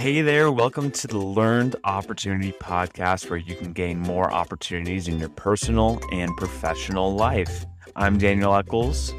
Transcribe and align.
Hey 0.00 0.22
there, 0.22 0.50
welcome 0.50 0.90
to 0.92 1.06
the 1.06 1.18
Learned 1.18 1.76
Opportunity 1.84 2.52
Podcast, 2.52 3.28
where 3.28 3.38
you 3.38 3.54
can 3.54 3.74
gain 3.74 3.98
more 3.98 4.32
opportunities 4.32 5.08
in 5.08 5.18
your 5.18 5.28
personal 5.28 6.00
and 6.10 6.34
professional 6.38 7.14
life. 7.14 7.66
I'm 7.96 8.16
Daniel 8.16 8.54
Eccles. 8.54 9.12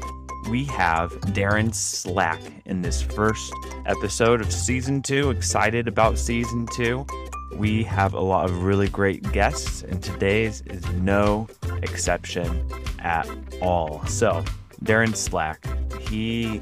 We 0.50 0.64
have 0.64 1.12
Derrin 1.20 1.72
Slack 1.72 2.40
in 2.64 2.82
this 2.82 3.00
first 3.00 3.52
episode 3.86 4.40
of 4.40 4.52
season 4.52 5.02
two. 5.02 5.30
Excited 5.30 5.86
about 5.86 6.18
season 6.18 6.66
two. 6.74 7.06
We 7.54 7.84
have 7.84 8.12
a 8.12 8.20
lot 8.20 8.46
of 8.46 8.64
really 8.64 8.88
great 8.88 9.30
guests, 9.30 9.82
and 9.84 10.02
today's 10.02 10.62
is 10.62 10.84
no 10.94 11.46
exception 11.84 12.68
at 12.98 13.30
all. 13.60 14.04
So, 14.06 14.44
Derrin 14.82 15.14
Slack, 15.14 15.64
he 16.00 16.60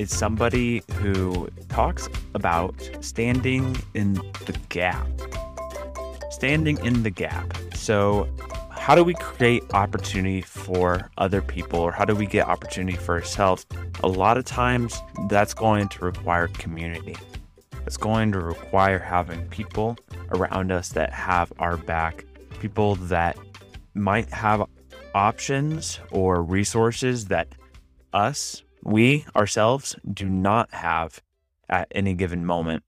is 0.00 0.16
somebody 0.16 0.82
who 0.94 1.46
talks 1.68 2.08
about 2.34 2.74
standing 3.02 3.76
in 3.92 4.14
the 4.14 4.58
gap. 4.70 5.06
Standing 6.30 6.82
in 6.82 7.02
the 7.02 7.10
gap. 7.10 7.54
So, 7.74 8.26
how 8.70 8.94
do 8.94 9.04
we 9.04 9.12
create 9.12 9.62
opportunity 9.74 10.40
for 10.40 11.10
other 11.18 11.42
people 11.42 11.80
or 11.80 11.92
how 11.92 12.06
do 12.06 12.14
we 12.14 12.24
get 12.24 12.48
opportunity 12.48 12.96
for 12.96 13.16
ourselves? 13.16 13.66
A 14.02 14.08
lot 14.08 14.38
of 14.38 14.46
times 14.46 14.98
that's 15.28 15.52
going 15.52 15.88
to 15.90 16.04
require 16.06 16.48
community. 16.48 17.16
It's 17.84 17.98
going 17.98 18.32
to 18.32 18.40
require 18.40 18.98
having 18.98 19.46
people 19.48 19.98
around 20.30 20.72
us 20.72 20.88
that 20.90 21.12
have 21.12 21.52
our 21.58 21.76
back, 21.76 22.24
people 22.58 22.94
that 22.96 23.36
might 23.92 24.30
have 24.30 24.66
options 25.14 26.00
or 26.10 26.42
resources 26.42 27.26
that 27.26 27.48
us 28.14 28.62
we 28.82 29.26
ourselves 29.36 29.96
do 30.12 30.28
not 30.28 30.72
have 30.72 31.22
at 31.68 31.88
any 31.92 32.14
given 32.14 32.44
moment. 32.44 32.82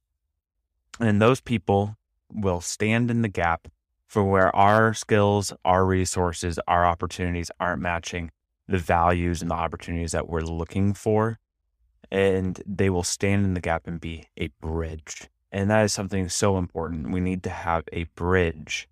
And 1.00 1.20
those 1.20 1.40
people 1.40 1.96
will 2.32 2.60
stand 2.60 3.10
in 3.10 3.22
the 3.22 3.28
gap 3.28 3.68
for 4.06 4.24
where 4.24 4.54
our 4.54 4.92
skills, 4.92 5.52
our 5.64 5.86
resources, 5.86 6.58
our 6.68 6.84
opportunities 6.84 7.50
aren't 7.58 7.80
matching 7.82 8.30
the 8.68 8.78
values 8.78 9.42
and 9.42 9.50
the 9.50 9.54
opportunities 9.54 10.12
that 10.12 10.28
we're 10.28 10.40
looking 10.40 10.92
for. 10.92 11.38
And 12.10 12.60
they 12.66 12.90
will 12.90 13.04
stand 13.04 13.44
in 13.44 13.54
the 13.54 13.60
gap 13.60 13.86
and 13.86 14.00
be 14.00 14.26
a 14.36 14.48
bridge. 14.60 15.30
And 15.50 15.70
that 15.70 15.84
is 15.84 15.92
something 15.92 16.28
so 16.28 16.58
important. 16.58 17.10
We 17.10 17.20
need 17.20 17.42
to 17.44 17.50
have 17.50 17.84
a 17.92 18.04
bridge 18.14 18.88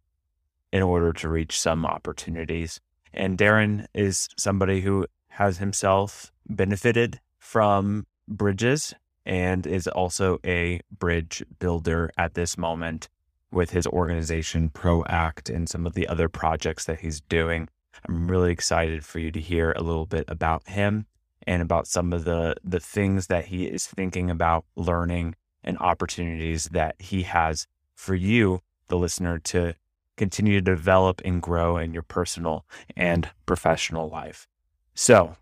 in 0.72 0.82
order 0.82 1.12
to 1.12 1.28
reach 1.28 1.60
some 1.60 1.84
opportunities. 1.84 2.80
And 3.12 3.36
Derrin 3.36 3.86
is 3.92 4.28
somebody 4.36 4.80
who 4.80 5.06
has 5.28 5.58
himself 5.58 6.32
benefited 6.50 7.20
from 7.38 8.06
bridges 8.28 8.94
and 9.24 9.66
is 9.66 9.86
also 9.86 10.38
a 10.44 10.80
bridge 10.90 11.42
builder 11.58 12.10
at 12.16 12.34
this 12.34 12.58
moment 12.58 13.08
with 13.52 13.70
his 13.70 13.86
organization 13.86 14.70
ProAct 14.70 15.54
and 15.54 15.68
some 15.68 15.86
of 15.86 15.94
the 15.94 16.06
other 16.08 16.28
projects 16.28 16.84
that 16.84 17.00
he's 17.00 17.20
doing. 17.20 17.68
I'm 18.08 18.30
really 18.30 18.52
excited 18.52 19.04
for 19.04 19.18
you 19.18 19.30
to 19.32 19.40
hear 19.40 19.72
a 19.72 19.82
little 19.82 20.06
bit 20.06 20.24
about 20.28 20.68
him 20.68 21.06
and 21.46 21.62
about 21.62 21.86
some 21.86 22.12
of 22.12 22.24
the 22.24 22.54
the 22.62 22.80
things 22.80 23.26
that 23.28 23.46
he 23.46 23.64
is 23.64 23.86
thinking 23.86 24.30
about 24.30 24.64
learning 24.76 25.34
and 25.64 25.78
opportunities 25.78 26.64
that 26.72 26.96
he 26.98 27.22
has 27.22 27.66
for 27.94 28.14
you 28.14 28.60
the 28.88 28.98
listener 28.98 29.38
to 29.38 29.74
continue 30.16 30.54
to 30.54 30.60
develop 30.60 31.20
and 31.24 31.40
grow 31.40 31.76
in 31.76 31.94
your 31.94 32.02
personal 32.02 32.66
and 32.96 33.30
professional 33.46 34.08
life. 34.08 34.46
So, 34.94 35.36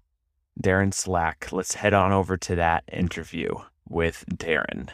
Derrin 0.61 0.92
Slack. 0.92 1.48
Let's 1.53 1.75
head 1.75 1.95
on 1.95 2.12
over 2.12 2.37
to 2.37 2.55
that 2.56 2.87
mm. 2.87 2.98
interview 2.98 3.55
with 3.89 4.25
Derrin. 4.33 4.91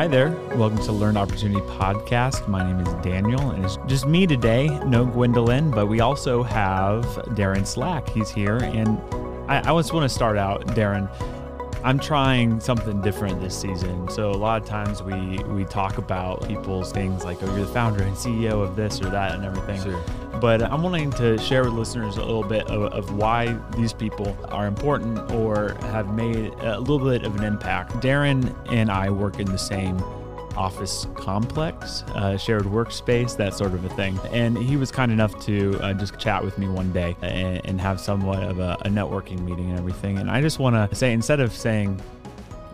Hi 0.00 0.06
there. 0.06 0.30
Welcome 0.54 0.78
to 0.84 0.92
Learned 0.92 1.18
Opportunity 1.18 1.60
Podcast. 1.66 2.48
My 2.48 2.64
name 2.64 2.80
is 2.80 2.90
Daniel, 3.04 3.50
and 3.50 3.62
it's 3.62 3.76
just 3.86 4.06
me 4.06 4.26
today. 4.26 4.66
No 4.86 5.04
Gwendolyn, 5.04 5.70
but 5.70 5.88
we 5.88 6.00
also 6.00 6.42
have 6.42 7.04
Derrin 7.34 7.66
Slack. 7.66 8.08
He's 8.08 8.30
here. 8.30 8.56
And 8.56 8.98
I, 9.46 9.58
I 9.58 9.76
just 9.78 9.92
want 9.92 10.04
to 10.04 10.08
start 10.08 10.38
out, 10.38 10.66
Derrin. 10.68 11.06
I'm 11.84 11.98
trying 11.98 12.60
something 12.60 13.02
different 13.02 13.42
this 13.42 13.54
season. 13.54 14.08
So 14.08 14.30
a 14.30 14.32
lot 14.32 14.62
of 14.62 14.66
times 14.66 15.02
we 15.02 15.44
we 15.44 15.66
talk 15.66 15.98
about 15.98 16.48
people's 16.48 16.92
things 16.92 17.22
like, 17.22 17.42
oh, 17.42 17.54
you're 17.54 17.66
the 17.66 17.72
founder 17.74 18.02
and 18.02 18.16
CEO 18.16 18.62
of 18.62 18.76
this 18.76 19.02
or 19.02 19.10
that 19.10 19.34
and 19.34 19.44
everything. 19.44 19.82
Sure. 19.82 20.02
But 20.40 20.62
I'm 20.62 20.82
wanting 20.82 21.10
to 21.12 21.36
share 21.38 21.64
with 21.64 21.74
listeners 21.74 22.16
a 22.16 22.20
little 22.20 22.42
bit 22.42 22.66
of, 22.68 22.92
of 22.92 23.14
why 23.14 23.58
these 23.76 23.92
people 23.92 24.36
are 24.48 24.66
important 24.66 25.30
or 25.32 25.74
have 25.82 26.14
made 26.14 26.52
a 26.60 26.80
little 26.80 26.98
bit 26.98 27.24
of 27.24 27.36
an 27.36 27.44
impact. 27.44 27.92
Derrin 28.00 28.54
and 28.72 28.90
I 28.90 29.10
work 29.10 29.38
in 29.38 29.46
the 29.46 29.58
same 29.58 29.98
office 30.56 31.06
complex, 31.14 32.02
uh, 32.14 32.36
shared 32.36 32.64
workspace, 32.64 33.36
that 33.36 33.54
sort 33.54 33.72
of 33.72 33.84
a 33.84 33.88
thing. 33.90 34.18
And 34.32 34.58
he 34.58 34.76
was 34.76 34.90
kind 34.90 35.12
enough 35.12 35.38
to 35.46 35.78
uh, 35.80 35.94
just 35.94 36.18
chat 36.18 36.44
with 36.44 36.58
me 36.58 36.68
one 36.68 36.92
day 36.92 37.16
and, 37.22 37.64
and 37.64 37.80
have 37.80 38.00
somewhat 38.00 38.42
of 38.42 38.58
a, 38.58 38.76
a 38.82 38.88
networking 38.88 39.40
meeting 39.40 39.70
and 39.70 39.78
everything. 39.78 40.18
And 40.18 40.30
I 40.30 40.40
just 40.40 40.58
want 40.58 40.90
to 40.90 40.94
say, 40.96 41.12
instead 41.12 41.40
of 41.40 41.52
saying 41.52 41.98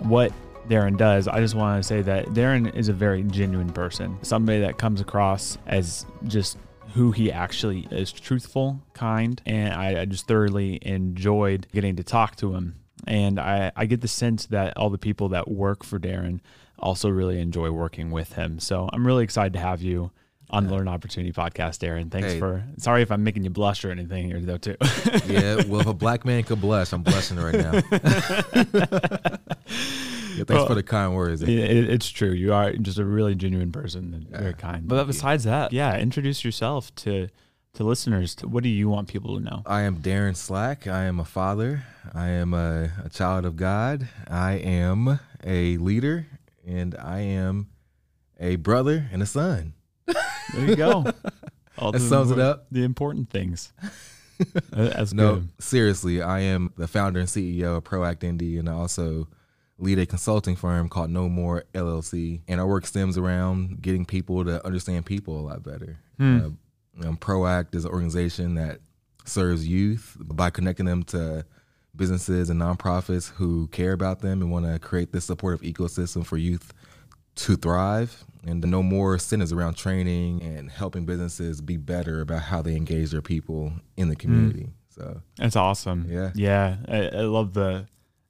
what 0.00 0.32
Derrin 0.68 0.96
does, 0.96 1.28
I 1.28 1.40
just 1.40 1.54
want 1.54 1.82
to 1.82 1.86
say 1.86 2.02
that 2.02 2.26
Derrin 2.28 2.74
is 2.74 2.88
a 2.88 2.92
very 2.92 3.22
genuine 3.22 3.72
person, 3.72 4.18
somebody 4.22 4.60
that 4.60 4.78
comes 4.78 5.00
across 5.00 5.58
as 5.66 6.06
just 6.24 6.58
who 6.96 7.12
he 7.12 7.30
actually 7.30 7.86
is 7.90 8.10
truthful, 8.10 8.80
kind, 8.94 9.42
and 9.44 9.74
I, 9.74 10.00
I 10.00 10.04
just 10.06 10.26
thoroughly 10.26 10.78
enjoyed 10.80 11.66
getting 11.70 11.96
to 11.96 12.02
talk 12.02 12.36
to 12.36 12.54
him. 12.54 12.76
And 13.06 13.38
I, 13.38 13.70
I 13.76 13.84
get 13.84 14.00
the 14.00 14.08
sense 14.08 14.46
that 14.46 14.74
all 14.78 14.88
the 14.88 14.96
people 14.96 15.28
that 15.28 15.46
work 15.46 15.84
for 15.84 15.98
Derrin 15.98 16.40
also 16.78 17.10
really 17.10 17.38
enjoy 17.38 17.70
working 17.70 18.10
with 18.10 18.32
him. 18.32 18.58
So 18.58 18.88
I'm 18.90 19.06
really 19.06 19.24
excited 19.24 19.52
to 19.52 19.58
have 19.58 19.82
you 19.82 20.10
on 20.48 20.66
the 20.66 20.72
Learn 20.72 20.88
Opportunity 20.88 21.34
podcast, 21.34 21.80
Derrin. 21.80 22.10
Thanks 22.10 22.32
hey. 22.32 22.38
for. 22.38 22.64
Sorry 22.78 23.02
if 23.02 23.12
I'm 23.12 23.22
making 23.22 23.44
you 23.44 23.50
blush 23.50 23.84
or 23.84 23.90
anything 23.90 24.24
here, 24.28 24.40
though, 24.40 24.56
too. 24.56 24.76
yeah, 25.26 25.62
well, 25.66 25.82
if 25.82 25.86
a 25.86 25.92
black 25.92 26.24
man 26.24 26.44
could 26.44 26.62
blush, 26.62 26.94
I'm 26.94 27.02
blessing 27.02 27.36
right 27.36 27.54
now. 27.54 27.82
Yeah, 30.36 30.44
thanks 30.44 30.58
well, 30.60 30.66
for 30.66 30.74
the 30.74 30.82
kind 30.82 31.14
words. 31.14 31.42
It, 31.42 31.48
it's 31.48 32.08
true. 32.08 32.30
You 32.30 32.52
are 32.52 32.72
just 32.72 32.98
a 32.98 33.04
really 33.04 33.34
genuine 33.34 33.72
person 33.72 34.12
and 34.14 34.26
yeah. 34.30 34.38
very 34.38 34.54
kind. 34.54 34.86
But 34.86 35.06
besides 35.06 35.44
that, 35.44 35.72
yeah, 35.72 35.96
introduce 35.98 36.44
yourself 36.44 36.94
to 36.96 37.28
to 37.74 37.84
listeners. 37.84 38.34
To, 38.36 38.48
what 38.48 38.62
do 38.62 38.68
you 38.68 38.88
want 38.88 39.08
people 39.08 39.38
to 39.38 39.44
know? 39.44 39.62
I 39.66 39.82
am 39.82 39.98
Derrin 39.98 40.36
Slack. 40.36 40.86
I 40.86 41.04
am 41.04 41.20
a 41.20 41.24
father. 41.24 41.84
I 42.14 42.28
am 42.28 42.54
a, 42.54 42.90
a 43.04 43.08
child 43.08 43.44
of 43.44 43.56
God. 43.56 44.08
I 44.28 44.54
am 44.54 45.20
a 45.44 45.76
leader 45.76 46.26
and 46.66 46.94
I 46.96 47.20
am 47.20 47.68
a 48.40 48.56
brother 48.56 49.08
and 49.12 49.22
a 49.22 49.26
son. 49.26 49.74
There 50.06 50.66
you 50.66 50.76
go. 50.76 51.06
All 51.78 51.92
that 51.92 52.00
sums 52.00 52.30
it 52.30 52.38
up. 52.38 52.66
The 52.70 52.84
important 52.84 53.30
things. 53.30 53.72
That's 54.70 55.12
no, 55.12 55.36
good. 55.36 55.48
seriously, 55.58 56.22
I 56.22 56.40
am 56.40 56.72
the 56.76 56.88
founder 56.88 57.20
and 57.20 57.28
CEO 57.28 57.78
of 57.78 57.84
ProAct 57.84 58.22
Indy, 58.22 58.58
and 58.58 58.68
I 58.68 58.72
also 58.72 59.28
lead 59.78 59.98
a 59.98 60.06
consulting 60.06 60.56
firm 60.56 60.88
called 60.88 61.10
No 61.10 61.28
More 61.28 61.64
LLC. 61.74 62.40
And 62.48 62.60
our 62.60 62.66
work 62.66 62.86
stems 62.86 63.18
around 63.18 63.82
getting 63.82 64.04
people 64.04 64.44
to 64.44 64.64
understand 64.64 65.06
people 65.06 65.38
a 65.38 65.42
lot 65.42 65.62
better. 65.62 65.98
Hmm. 66.18 66.38
Uh, 66.98 67.12
ProAct 67.12 67.74
is 67.74 67.84
an 67.84 67.90
organization 67.90 68.54
that 68.54 68.80
serves 69.24 69.66
youth 69.66 70.16
by 70.18 70.50
connecting 70.50 70.86
them 70.86 71.02
to 71.02 71.44
businesses 71.94 72.50
and 72.50 72.60
nonprofits 72.60 73.30
who 73.32 73.68
care 73.68 73.92
about 73.92 74.20
them 74.20 74.42
and 74.42 74.50
want 74.50 74.66
to 74.66 74.78
create 74.78 75.12
this 75.12 75.24
supportive 75.24 75.60
ecosystem 75.62 76.24
for 76.24 76.36
youth 76.36 76.72
to 77.34 77.56
thrive 77.56 78.24
and 78.46 78.62
the 78.62 78.66
No 78.66 78.82
more 78.82 79.18
centers 79.18 79.52
around 79.52 79.74
training 79.74 80.42
and 80.42 80.70
helping 80.70 81.04
businesses 81.04 81.60
be 81.60 81.76
better 81.76 82.20
about 82.20 82.42
how 82.42 82.62
they 82.62 82.76
engage 82.76 83.10
their 83.10 83.22
people 83.22 83.72
in 83.96 84.08
the 84.08 84.16
community. 84.16 84.64
Mm. 84.64 84.72
So 84.88 85.22
that's 85.36 85.56
awesome. 85.56 86.06
Yeah, 86.08 86.30
yeah. 86.34 86.76
I, 86.88 87.08
I, 87.08 87.20
love 87.22 87.52
the 87.52 87.86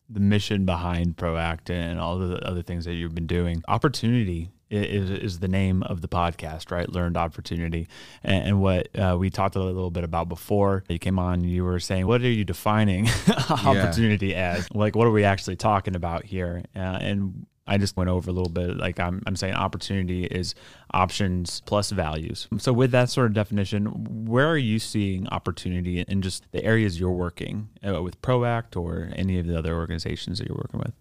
the 0.08 0.20
mission 0.20 0.64
behind 0.64 1.16
ProAct 1.16 1.70
and 1.70 1.98
all 1.98 2.18
the 2.18 2.36
other 2.46 2.62
things 2.62 2.84
that 2.84 2.94
you've 2.94 3.14
been 3.14 3.26
doing. 3.26 3.62
Opportunity 3.66 4.50
is, 4.70 5.10
is 5.10 5.38
the 5.40 5.48
name 5.48 5.82
of 5.84 6.00
the 6.00 6.08
podcast, 6.08 6.70
right? 6.70 6.88
Learned 6.88 7.16
opportunity. 7.16 7.88
And, 8.22 8.48
and 8.48 8.60
what 8.60 8.88
uh, 8.98 9.16
we 9.18 9.30
talked 9.30 9.56
a 9.56 9.60
little 9.60 9.90
bit 9.90 10.04
about 10.04 10.28
before 10.28 10.84
you 10.88 10.98
came 10.98 11.18
on, 11.18 11.44
you 11.44 11.64
were 11.64 11.80
saying, 11.80 12.06
what 12.06 12.20
are 12.22 12.30
you 12.30 12.44
defining 12.44 13.08
opportunity 13.50 14.28
yeah. 14.28 14.56
as? 14.58 14.72
Like, 14.72 14.96
what 14.96 15.06
are 15.06 15.12
we 15.12 15.24
actually 15.24 15.56
talking 15.56 15.94
about 15.94 16.24
here? 16.24 16.62
Uh, 16.74 16.98
and 17.00 17.46
I 17.66 17.78
just 17.78 17.96
went 17.96 18.08
over 18.10 18.30
a 18.30 18.32
little 18.32 18.50
bit. 18.50 18.76
Like 18.76 19.00
I'm, 19.00 19.22
I'm 19.26 19.36
saying, 19.36 19.54
opportunity 19.54 20.24
is 20.24 20.54
options 20.92 21.62
plus 21.66 21.90
values. 21.90 22.48
So, 22.58 22.72
with 22.72 22.92
that 22.92 23.10
sort 23.10 23.26
of 23.26 23.32
definition, 23.32 24.26
where 24.26 24.48
are 24.48 24.58
you 24.58 24.78
seeing 24.78 25.28
opportunity 25.28 26.00
in 26.00 26.22
just 26.22 26.50
the 26.52 26.64
areas 26.64 27.00
you're 27.00 27.10
working 27.10 27.68
uh, 27.86 28.02
with 28.02 28.20
ProAct 28.22 28.80
or 28.80 29.10
any 29.16 29.38
of 29.38 29.46
the 29.46 29.58
other 29.58 29.74
organizations 29.74 30.38
that 30.38 30.48
you're 30.48 30.56
working 30.56 30.80
with? 30.80 30.92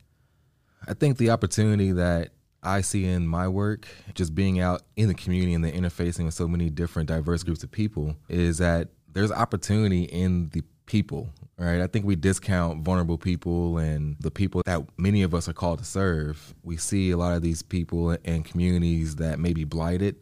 I 0.87 0.93
think 0.93 1.17
the 1.17 1.29
opportunity 1.29 1.91
that 1.91 2.29
I 2.63 2.81
see 2.81 3.05
in 3.05 3.27
my 3.27 3.47
work, 3.47 3.87
just 4.15 4.33
being 4.33 4.59
out 4.59 4.81
in 4.95 5.07
the 5.07 5.13
community 5.13 5.53
and 5.53 5.63
then 5.63 5.73
interfacing 5.73 6.25
with 6.25 6.33
so 6.33 6.47
many 6.47 6.69
different 6.69 7.07
diverse 7.09 7.43
groups 7.43 7.63
of 7.63 7.71
people, 7.71 8.15
is 8.27 8.57
that 8.57 8.89
there's 9.13 9.31
opportunity 9.31 10.03
in 10.03 10.49
the 10.49 10.63
people, 10.85 11.29
right? 11.57 11.81
I 11.81 11.87
think 11.87 12.05
we 12.05 12.15
discount 12.15 12.83
vulnerable 12.83 13.17
people 13.17 13.77
and 13.77 14.15
the 14.19 14.31
people 14.31 14.61
that 14.65 14.81
many 14.97 15.23
of 15.23 15.33
us 15.33 15.47
are 15.47 15.53
called 15.53 15.79
to 15.79 15.85
serve. 15.85 16.53
We 16.63 16.77
see 16.77 17.11
a 17.11 17.17
lot 17.17 17.35
of 17.35 17.41
these 17.41 17.61
people 17.61 18.11
in 18.11 18.43
communities 18.43 19.17
that 19.17 19.39
may 19.39 19.53
be 19.53 19.63
blighted, 19.63 20.15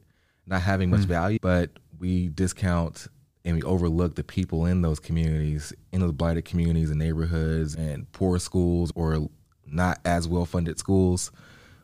not 0.46 0.62
having 0.62 0.90
much 0.90 1.02
hmm. 1.02 1.08
value, 1.08 1.40
but 1.42 1.72
we 2.00 2.30
discount 2.30 3.08
and 3.46 3.56
we 3.56 3.62
overlook 3.64 4.16
the 4.16 4.24
people 4.24 4.66
in 4.66 4.82
those 4.82 5.00
communities, 5.00 5.74
in 5.92 6.00
those 6.00 6.14
blighted 6.14 6.46
communities 6.46 6.90
and 6.90 7.00
neighborhoods 7.00 7.76
and 7.76 8.10
poor 8.14 8.40
schools 8.40 8.92
or 8.96 9.30
not 9.66 10.00
as 10.06 10.28
well 10.28 10.46
funded 10.46 10.80
schools. 10.80 11.32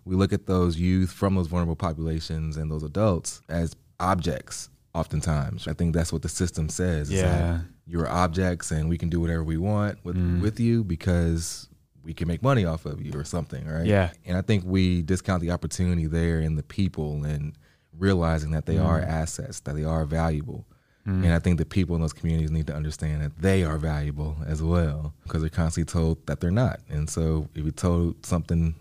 We 0.06 0.16
look 0.16 0.32
at 0.32 0.46
those 0.46 0.80
youth 0.80 1.12
from 1.12 1.36
those 1.36 1.48
vulnerable 1.48 1.76
populations 1.76 2.58
and 2.58 2.72
those 2.72 2.84
adults 2.84 3.42
as 3.50 3.76
objects 4.00 4.70
oftentimes. 4.94 5.68
I 5.68 5.74
think 5.74 5.94
that's 5.94 6.12
what 6.12 6.22
the 6.22 6.30
system 6.30 6.70
says. 6.70 7.12
Yeah. 7.12 7.62
You're 7.86 8.08
objects 8.08 8.72
and 8.72 8.90
we 8.90 8.98
can 8.98 9.10
do 9.10 9.20
whatever 9.20 9.44
we 9.44 9.58
want 9.58 10.04
with, 10.04 10.16
Mm. 10.16 10.42
with 10.42 10.60
you 10.60 10.84
because 10.84 11.68
we 12.04 12.14
can 12.14 12.28
make 12.28 12.42
money 12.44 12.66
off 12.66 12.86
of 12.86 13.02
you 13.02 13.12
or 13.14 13.24
something, 13.24 13.68
right? 13.68 13.86
Yeah. 13.86 14.12
And 14.26 14.38
I 14.38 14.42
think 14.42 14.64
we 14.66 15.02
discount 15.02 15.42
the 15.42 15.52
opportunity 15.52 16.06
there 16.08 16.40
in 16.40 16.56
the 16.56 16.64
people 16.64 17.24
and 17.26 17.54
realizing 17.98 18.52
that 18.52 18.66
they 18.66 18.78
are 18.78 19.00
assets, 19.00 19.60
that 19.62 19.76
they 19.76 19.84
are 19.84 20.06
valuable. 20.06 20.66
And 21.06 21.34
I 21.34 21.40
think 21.40 21.58
the 21.58 21.66
people 21.66 21.96
in 21.96 22.04
those 22.04 22.14
communities 22.14 22.52
need 22.52 22.68
to 22.68 22.76
understand 22.76 23.24
that 23.24 23.40
they 23.42 23.64
are 23.64 23.80
valuable 23.80 24.38
as 24.46 24.62
well 24.62 25.16
because 25.24 25.42
they're 25.42 25.50
constantly 25.50 25.92
told 25.92 26.24
that 26.28 26.40
they're 26.40 26.52
not. 26.52 26.82
And 26.88 27.10
so 27.10 27.50
if 27.56 27.64
you're 27.64 27.72
told 27.72 28.24
something 28.24 28.76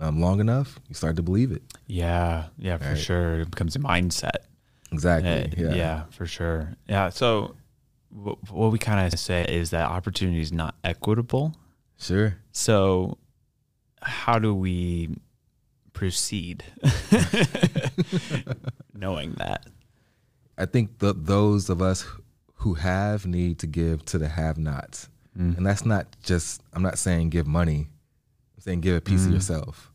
um, 0.00 0.20
long 0.20 0.40
enough, 0.40 0.80
you 0.88 0.96
start 0.96 1.14
to 1.14 1.22
believe 1.22 1.52
it. 1.52 1.62
Yeah, 1.86 2.46
yeah, 2.58 2.78
for 2.78 2.88
Right. 2.88 2.98
sure. 2.98 3.40
It 3.42 3.52
becomes 3.52 3.76
a 3.76 3.78
mindset. 3.78 4.38
Exactly. 4.94 5.30
Uh, 5.30 5.68
yeah. 5.68 5.74
yeah, 5.74 6.02
for 6.10 6.26
sure. 6.26 6.74
Yeah. 6.88 7.10
So, 7.10 7.54
w- 8.16 8.38
what 8.50 8.72
we 8.72 8.78
kind 8.78 9.12
of 9.12 9.18
say 9.18 9.44
is 9.44 9.70
that 9.70 9.88
opportunity 9.88 10.40
is 10.40 10.52
not 10.52 10.74
equitable. 10.82 11.54
Sure. 11.98 12.36
So, 12.52 13.18
how 14.00 14.38
do 14.38 14.54
we 14.54 15.16
proceed 15.92 16.64
knowing 18.94 19.32
that? 19.34 19.66
I 20.56 20.66
think 20.66 20.98
the, 20.98 21.12
those 21.12 21.68
of 21.68 21.82
us 21.82 22.06
who 22.54 22.74
have 22.74 23.26
need 23.26 23.58
to 23.60 23.66
give 23.66 24.04
to 24.06 24.18
the 24.18 24.28
have 24.28 24.58
nots. 24.58 25.08
Mm-hmm. 25.38 25.58
And 25.58 25.66
that's 25.66 25.84
not 25.84 26.06
just, 26.22 26.62
I'm 26.72 26.82
not 26.82 26.98
saying 26.98 27.30
give 27.30 27.46
money, 27.46 27.88
I'm 28.56 28.60
saying 28.60 28.80
give 28.80 28.96
a 28.96 29.00
piece 29.00 29.22
of 29.22 29.26
mm-hmm. 29.26 29.34
yourself. 29.34 29.90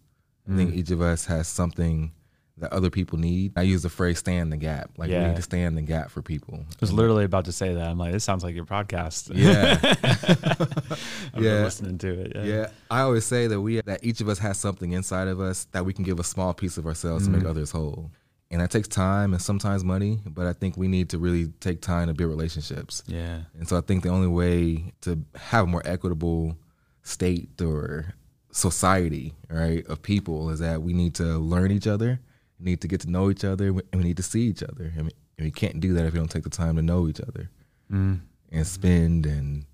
I 0.47 0.55
think 0.55 0.71
mm-hmm. 0.71 0.79
each 0.79 0.91
of 0.91 1.01
us 1.01 1.25
has 1.25 1.47
something 1.47 2.11
that 2.59 2.73
other 2.73 2.89
people 2.89 3.17
need. 3.17 3.53
I 3.55 3.63
use 3.63 3.83
the 3.83 3.89
phrase 3.89 4.19
stand 4.19 4.51
the 4.51 4.57
gap. 4.57 4.91
Like 4.97 5.09
we 5.09 5.17
need 5.17 5.35
to 5.35 5.41
stand 5.41 5.77
the 5.77 5.81
gap 5.81 6.11
for 6.11 6.21
people. 6.21 6.65
I 6.69 6.75
was 6.79 6.93
literally 6.93 7.25
about 7.25 7.45
to 7.45 7.51
say 7.51 7.73
that. 7.73 7.87
I'm 7.87 7.97
like, 7.97 8.11
this 8.11 8.23
sounds 8.23 8.43
like 8.43 8.55
your 8.55 8.65
podcast. 8.65 9.31
Yeah. 9.33 9.79
Yeah. 11.39 11.63
listening 11.63 11.97
to 11.99 12.21
it. 12.21 12.31
Yeah. 12.35 12.43
Yeah, 12.43 12.67
I 12.89 13.01
always 13.01 13.25
say 13.25 13.47
that 13.47 13.61
we 13.61 13.81
that 13.81 14.03
each 14.03 14.19
of 14.21 14.27
us 14.29 14.39
has 14.39 14.57
something 14.57 14.91
inside 14.91 15.27
of 15.27 15.39
us 15.39 15.65
that 15.71 15.85
we 15.85 15.93
can 15.93 16.03
give 16.03 16.19
a 16.19 16.23
small 16.23 16.53
piece 16.53 16.77
of 16.77 16.85
ourselves 16.85 17.25
to 17.25 17.31
make 17.31 17.43
mm. 17.43 17.49
others 17.49 17.71
whole. 17.71 18.11
And 18.51 18.61
that 18.61 18.71
takes 18.71 18.87
time 18.87 19.33
and 19.33 19.41
sometimes 19.41 19.83
money, 19.83 20.19
but 20.25 20.47
I 20.47 20.53
think 20.53 20.75
we 20.75 20.87
need 20.87 21.09
to 21.09 21.19
really 21.19 21.47
take 21.59 21.81
time 21.81 22.07
to 22.07 22.13
build 22.13 22.31
relationships. 22.31 23.03
Yeah. 23.05 23.41
And 23.57 23.67
so 23.67 23.77
I 23.77 23.81
think 23.81 24.03
the 24.03 24.09
only 24.09 24.27
way 24.27 24.91
to 25.01 25.19
have 25.35 25.65
a 25.65 25.67
more 25.67 25.83
equitable 25.85 26.57
state 27.03 27.61
or 27.61 28.15
society, 28.51 29.35
right, 29.49 29.85
of 29.85 30.01
people 30.01 30.49
is 30.49 30.59
that 30.59 30.81
we 30.81 30.93
need 30.93 31.15
to 31.15 31.37
learn 31.37 31.71
each 31.71 31.85
other, 31.85 32.19
we 32.59 32.65
need 32.71 32.81
to 32.81 32.87
get 32.87 33.01
to 33.01 33.09
know 33.09 33.29
each 33.29 33.43
other, 33.43 33.67
and 33.69 33.81
we 33.93 34.03
need 34.03 34.17
to 34.17 34.23
see 34.23 34.41
each 34.41 34.63
other. 34.63 34.91
I 34.97 35.01
mean, 35.01 35.11
and 35.37 35.45
we 35.45 35.51
can't 35.51 35.79
do 35.79 35.93
that 35.93 36.05
if 36.05 36.13
we 36.13 36.19
don't 36.19 36.29
take 36.29 36.43
the 36.43 36.49
time 36.49 36.75
to 36.75 36.81
know 36.81 37.07
each 37.07 37.21
other 37.21 37.49
Mm. 37.91 38.19
and 38.51 38.67
spend 38.67 39.25
and 39.25 39.65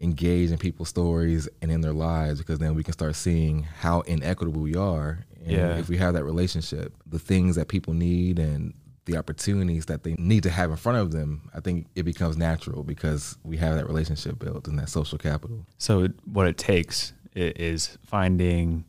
engage 0.00 0.50
in 0.50 0.56
people's 0.58 0.88
stories 0.88 1.48
and 1.60 1.70
in 1.70 1.80
their 1.82 1.92
lives 1.92 2.38
because 2.38 2.58
then 2.58 2.74
we 2.74 2.82
can 2.82 2.92
start 2.94 3.14
seeing 3.16 3.64
how 3.64 4.00
inequitable 4.02 4.60
we 4.62 4.74
are. 4.74 5.26
And 5.42 5.50
Yeah. 5.52 5.76
if 5.78 5.88
we 5.88 5.98
have 5.98 6.14
that 6.14 6.24
relationship, 6.24 6.94
the 7.06 7.18
things 7.18 7.56
that 7.56 7.68
people 7.68 7.92
need 7.92 8.38
and 8.38 8.72
the 9.04 9.16
opportunities 9.18 9.86
that 9.86 10.04
they 10.04 10.14
need 10.14 10.42
to 10.44 10.50
have 10.50 10.70
in 10.70 10.76
front 10.76 10.98
of 10.98 11.10
them, 11.10 11.50
I 11.52 11.60
think 11.60 11.86
it 11.96 12.04
becomes 12.04 12.36
natural 12.38 12.82
because 12.84 13.36
we 13.42 13.56
have 13.58 13.74
that 13.76 13.86
relationship 13.86 14.38
built 14.38 14.68
and 14.68 14.78
that 14.78 14.88
social 14.88 15.18
capital. 15.18 15.66
So 15.76 16.04
it- 16.04 16.14
what 16.24 16.46
it 16.46 16.56
takes 16.56 17.12
is 17.34 17.98
finding 18.06 18.84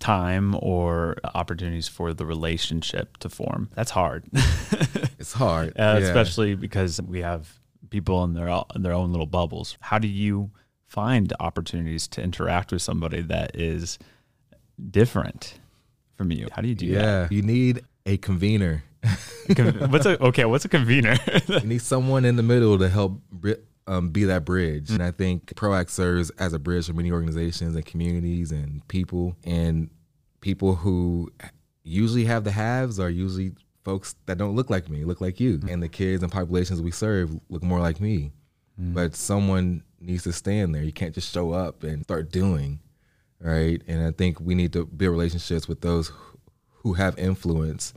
time 0.00 0.56
or 0.58 1.16
opportunities 1.34 1.86
for 1.86 2.12
the 2.12 2.26
relationship 2.26 3.18
to 3.18 3.28
form. 3.28 3.68
That's 3.74 3.92
hard, 3.92 4.24
It's 5.18 5.34
hard, 5.34 5.78
uh, 5.78 5.98
yeah. 6.00 6.06
especially 6.06 6.54
because 6.54 7.00
we 7.00 7.20
have 7.20 7.60
people 7.90 8.24
in 8.24 8.34
their 8.34 8.48
in 8.74 8.82
their 8.82 8.92
own 8.92 9.12
little 9.12 9.26
bubbles. 9.26 9.76
How 9.80 9.98
do 9.98 10.08
you 10.08 10.50
find 10.86 11.32
opportunities 11.38 12.08
to 12.08 12.22
interact 12.22 12.72
with 12.72 12.82
somebody 12.82 13.20
that 13.22 13.54
is 13.54 13.98
different 14.90 15.60
from 16.14 16.32
you? 16.32 16.48
How 16.50 16.62
do 16.62 16.68
you 16.68 16.74
do 16.74 16.94
that? 16.94 17.00
yeah. 17.00 17.28
You 17.30 17.42
need 17.42 17.82
a 18.06 18.16
convener. 18.16 18.82
What's 19.88 20.06
a 20.06 20.22
okay? 20.22 20.44
What's 20.44 20.64
a 20.64 20.68
convener? 20.68 21.16
you 21.46 21.60
need 21.60 21.82
someone 21.82 22.24
in 22.24 22.36
the 22.36 22.42
middle 22.42 22.78
to 22.78 22.88
help 22.88 23.20
um, 23.86 24.10
be 24.10 24.24
that 24.24 24.44
bridge. 24.44 24.90
And 24.90 25.02
I 25.02 25.10
think 25.10 25.54
ProAct 25.54 25.90
serves 25.90 26.30
as 26.30 26.52
a 26.52 26.58
bridge 26.58 26.86
for 26.86 26.92
many 26.92 27.10
organizations 27.10 27.74
and 27.74 27.84
communities 27.84 28.52
and 28.52 28.86
people. 28.88 29.36
And 29.44 29.90
people 30.40 30.76
who 30.76 31.32
usually 31.82 32.24
have 32.26 32.44
the 32.44 32.52
haves 32.52 33.00
are 33.00 33.10
usually 33.10 33.52
folks 33.84 34.14
that 34.26 34.38
don't 34.38 34.54
look 34.54 34.70
like 34.70 34.88
me, 34.88 35.04
look 35.04 35.20
like 35.20 35.40
you. 35.40 35.60
And 35.68 35.82
the 35.82 35.88
kids 35.88 36.22
and 36.22 36.30
populations 36.30 36.80
we 36.82 36.90
serve 36.90 37.30
look 37.48 37.62
more 37.62 37.80
like 37.80 38.00
me. 38.00 38.32
But 38.94 39.14
someone 39.14 39.82
needs 40.00 40.22
to 40.24 40.32
stand 40.32 40.74
there. 40.74 40.82
You 40.82 40.92
can't 40.92 41.14
just 41.14 41.32
show 41.32 41.52
up 41.52 41.82
and 41.82 42.02
start 42.02 42.30
doing, 42.32 42.80
right? 43.40 43.82
And 43.86 44.06
I 44.06 44.10
think 44.12 44.40
we 44.40 44.54
need 44.54 44.72
to 44.72 44.86
build 44.86 45.12
relationships 45.12 45.68
with 45.68 45.82
those 45.82 46.12
who 46.82 46.94
have 46.94 47.18
influence 47.18 47.92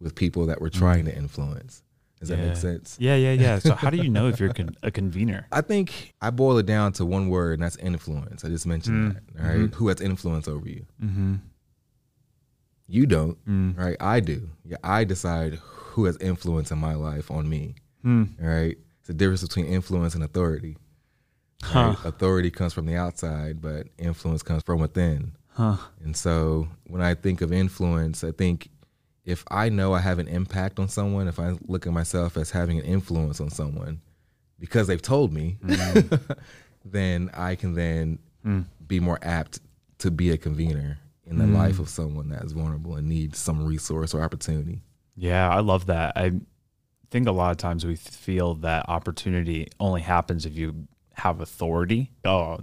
with 0.00 0.14
people 0.14 0.46
that 0.46 0.60
we're 0.60 0.68
trying 0.68 1.06
to 1.06 1.16
influence. 1.16 1.82
Does 2.20 2.28
that 2.30 2.38
Yeah. 2.38 2.46
make 2.48 2.56
sense? 2.56 2.96
yeah, 2.98 3.14
yeah, 3.14 3.32
yeah. 3.32 3.58
So 3.60 3.74
how 3.74 3.90
do 3.90 3.96
you 3.96 4.08
know 4.10 4.28
if 4.28 4.40
you're 4.40 4.52
con- 4.60 4.74
a 4.82 4.90
convener? 4.90 5.46
I 5.52 5.60
think 5.60 6.14
I 6.20 6.30
boil 6.30 6.58
it 6.58 6.66
down 6.66 6.92
to 6.94 7.04
one 7.06 7.28
word, 7.28 7.54
and 7.54 7.62
that's 7.62 7.76
influence. 7.76 8.44
I 8.44 8.48
just 8.48 8.66
mentioned 8.66 9.16
that. 9.34 9.42
All 9.42 9.48
right? 9.58 9.74
Who 9.74 9.88
has 9.88 10.00
influence 10.00 10.48
over 10.48 10.68
you? 10.68 10.84
Mm-hmm. 11.02 11.34
You 12.86 13.06
don't, 13.06 13.36
Mm. 13.46 13.76
right? 13.78 13.96
I 14.00 14.20
do. 14.20 14.48
Yeah, 14.64 14.78
I 14.82 15.04
decide 15.04 15.54
who 15.62 16.06
has 16.06 16.16
influence 16.18 16.70
in 16.70 16.78
my 16.78 16.94
life 16.94 17.30
on 17.30 17.48
me. 17.48 17.74
Mm. 18.04 18.30
Right. 18.40 18.78
It's 19.00 19.08
the 19.08 19.14
difference 19.14 19.42
between 19.42 19.66
influence 19.66 20.14
and 20.14 20.24
authority. 20.24 20.76
Huh. 21.62 21.96
Authority 22.04 22.50
comes 22.50 22.72
from 22.72 22.86
the 22.86 22.94
outside, 22.96 23.60
but 23.60 23.88
influence 23.98 24.42
comes 24.42 24.62
from 24.62 24.80
within. 24.80 25.32
Huh. 25.48 25.76
And 26.02 26.16
so 26.16 26.68
when 26.86 27.02
I 27.02 27.14
think 27.14 27.40
of 27.42 27.52
influence, 27.52 28.22
I 28.24 28.30
think 28.30 28.70
if 29.28 29.44
I 29.50 29.68
know 29.68 29.92
I 29.92 29.98
have 29.98 30.18
an 30.18 30.26
impact 30.26 30.78
on 30.78 30.88
someone, 30.88 31.28
if 31.28 31.38
I 31.38 31.52
look 31.66 31.86
at 31.86 31.92
myself 31.92 32.38
as 32.38 32.50
having 32.50 32.78
an 32.78 32.86
influence 32.86 33.42
on 33.42 33.50
someone 33.50 34.00
because 34.58 34.86
they've 34.86 35.02
told 35.02 35.34
me, 35.34 35.58
then 36.84 37.28
I 37.34 37.54
can 37.54 37.74
then 37.74 38.20
hmm. 38.42 38.62
be 38.86 39.00
more 39.00 39.18
apt 39.20 39.60
to 39.98 40.10
be 40.10 40.30
a 40.30 40.38
convener 40.38 40.98
in 41.26 41.36
the 41.36 41.44
hmm. 41.44 41.56
life 41.56 41.78
of 41.78 41.90
someone 41.90 42.30
that 42.30 42.42
is 42.42 42.52
vulnerable 42.52 42.96
and 42.96 43.06
needs 43.06 43.38
some 43.38 43.66
resource 43.66 44.14
or 44.14 44.22
opportunity. 44.22 44.80
Yeah, 45.14 45.50
I 45.50 45.60
love 45.60 45.84
that. 45.86 46.16
I 46.16 46.32
think 47.10 47.28
a 47.28 47.32
lot 47.32 47.50
of 47.50 47.58
times 47.58 47.84
we 47.84 47.96
feel 47.96 48.54
that 48.54 48.88
opportunity 48.88 49.68
only 49.78 50.00
happens 50.00 50.46
if 50.46 50.56
you 50.56 50.88
have 51.12 51.42
authority. 51.42 52.12
Oh, 52.24 52.56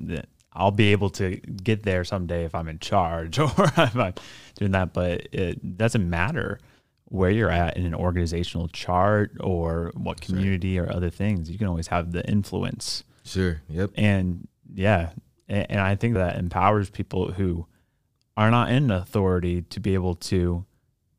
I'll 0.56 0.72
be 0.72 0.92
able 0.92 1.10
to 1.12 1.36
get 1.38 1.84
there 1.84 2.04
someday 2.04 2.46
if 2.46 2.56
I'm 2.56 2.68
in 2.68 2.80
charge 2.80 3.38
or 3.40 3.52
if 3.58 3.96
I'm 3.96 4.14
doing 4.56 4.72
that. 4.72 4.94
But 4.94 5.28
it 5.32 5.78
doesn't 5.78 6.10
matter 6.10 6.60
where 7.06 7.30
you're 7.30 7.52
at 7.52 7.78
in 7.78 7.86
an 7.86 7.94
organizational 7.94 8.68
chart 8.70 9.32
or 9.40 9.92
what 9.96 10.22
community 10.22 10.80
or 10.80 10.92
other 10.92 11.10
things. 11.10 11.50
You 11.52 11.58
can 11.58 11.68
always 11.68 11.88
have 11.88 12.12
the 12.14 12.28
influence. 12.28 13.04
Sure. 13.24 13.62
Yep. 13.70 13.92
And 13.96 14.48
yeah, 14.74 15.12
and, 15.48 15.68
and 15.70 15.80
I 15.80 15.96
think 15.96 16.16
that 16.16 16.38
empowers 16.38 16.90
people 16.90 17.34
who 17.34 17.68
are 18.38 18.50
not 18.52 18.70
in 18.72 18.92
authority 18.92 19.62
to 19.62 19.80
be 19.80 19.94
able 19.94 20.16
to 20.16 20.66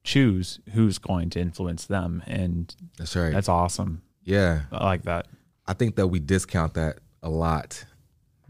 choose 0.04 0.60
who's 0.72 0.98
going 0.98 1.30
to 1.30 1.40
influence 1.40 1.84
them. 1.86 2.22
And 2.26 2.74
That's 2.98 3.14
right. 3.16 3.32
that's 3.32 3.48
awesome. 3.48 4.02
yeah. 4.24 4.62
I 4.72 4.84
like 4.84 5.02
that. 5.02 5.26
I 5.66 5.72
think 5.72 5.96
that 5.96 6.06
we 6.08 6.20
discount 6.20 6.74
that 6.74 6.98
a 7.22 7.28
lot. 7.28 7.84